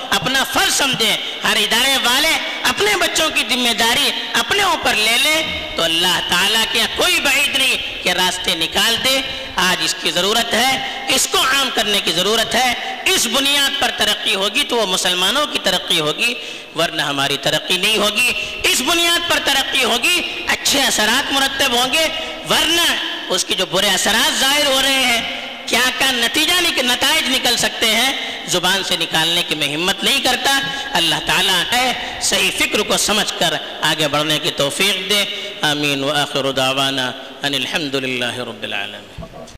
اپنا 0.10 0.44
فرض 0.44 0.74
سمجھے۔ 0.74 1.16
ہر 1.44 1.56
ادارے 1.56 1.98
والے 2.04 2.38
اپنے 2.64 2.96
بچوں 2.96 3.30
کی 3.30 3.44
ذمہ 3.50 3.74
داری 3.74 4.12
اپنے 4.34 4.64
اوپر 4.64 4.96
لے 4.96 5.18
لیں 5.24 5.44
تو 5.76 5.84
اللہ 5.84 6.20
تعالیٰ 6.30 6.64
کے 6.72 6.82
کوئی 6.96 7.20
بعید 7.20 7.56
نہیں 7.56 8.04
کہ 8.04 8.10
راستے 8.10 8.56
نکال 8.56 8.96
دے۔ 9.04 9.22
آج 9.56 9.78
اس 9.84 9.96
کی 10.02 10.12
ضرورت 10.12 10.54
ہے، 10.54 11.02
اس 11.16 11.28
کو 11.32 11.38
عام 11.38 11.70
کرنے 11.76 12.02
کی 12.02 12.12
ضرورت 12.12 12.56
ہے۔ 12.56 12.96
اس 13.06 13.28
بنیاد 13.28 13.82
پر 13.82 13.92
ترقی 13.98 14.36
ہوگی 14.36 14.64
تو 14.64 14.76
وہ 14.76 14.86
مسلمانوں 14.86 15.46
کی 15.46 15.60
ترقی 15.64 16.00
ہوگی، 16.00 16.34
ورنہ 16.76 17.02
ہماری 17.02 17.38
ترقی 17.38 17.78
نہیں 17.78 17.98
ہوگی۔ 17.98 18.34
اس 18.78 18.82
بنیاد 18.82 19.30
پر 19.30 19.40
ترقی 19.44 19.84
ہوگی، 19.84 20.44
اچھے 20.48 20.82
اثرات 20.82 21.32
مرتب 21.34 21.74
ہوں 21.74 21.94
گے، 21.94 22.08
ورنہ 22.50 22.82
اس 23.30 23.46
کی 23.46 23.56
جو 23.56 23.66
برے 23.66 23.90
اثرات 23.90 24.40
ظاہر 24.40 24.66
ہو 24.66 24.82
رہے 24.82 25.00
ہیں، 25.06 25.22
کیا 25.66 25.90
کا 26.00 26.12
نتیجہ 26.12 26.82
نتائج 26.82 27.30
نکل 27.30 27.58
سکتے 27.58 27.86
ہیں، 27.86 28.14
زبان 28.48 28.84
سے 28.84 28.98
نکالنے 28.98 29.44
کی 29.48 29.56
میں 29.56 29.74
ہمت 29.74 30.04
نہیں 30.04 30.20
کرتا۔ 30.20 30.60
اللہ 30.94 31.16
تعالیٰ 31.26 31.62
ہے، 31.72 32.20
صحیح 32.22 32.52
فکر 32.58 32.80
کو 32.80 32.98
سمجھ 32.98 33.34
کر 33.40 33.54
آگے 33.82 34.08
بڑھنے 34.08 34.40
کی 34.40 34.52
توفیق 34.52 35.10
دے۔ 35.10 35.24
آمین 35.62 36.04
و 36.04 36.12
آخر 36.12 36.52
دعوانا 36.52 37.12
ان 37.44 37.54
الحمد 37.54 37.96
للہ 37.96 38.38
رب 38.38 38.64
العالمین۔ 38.64 39.37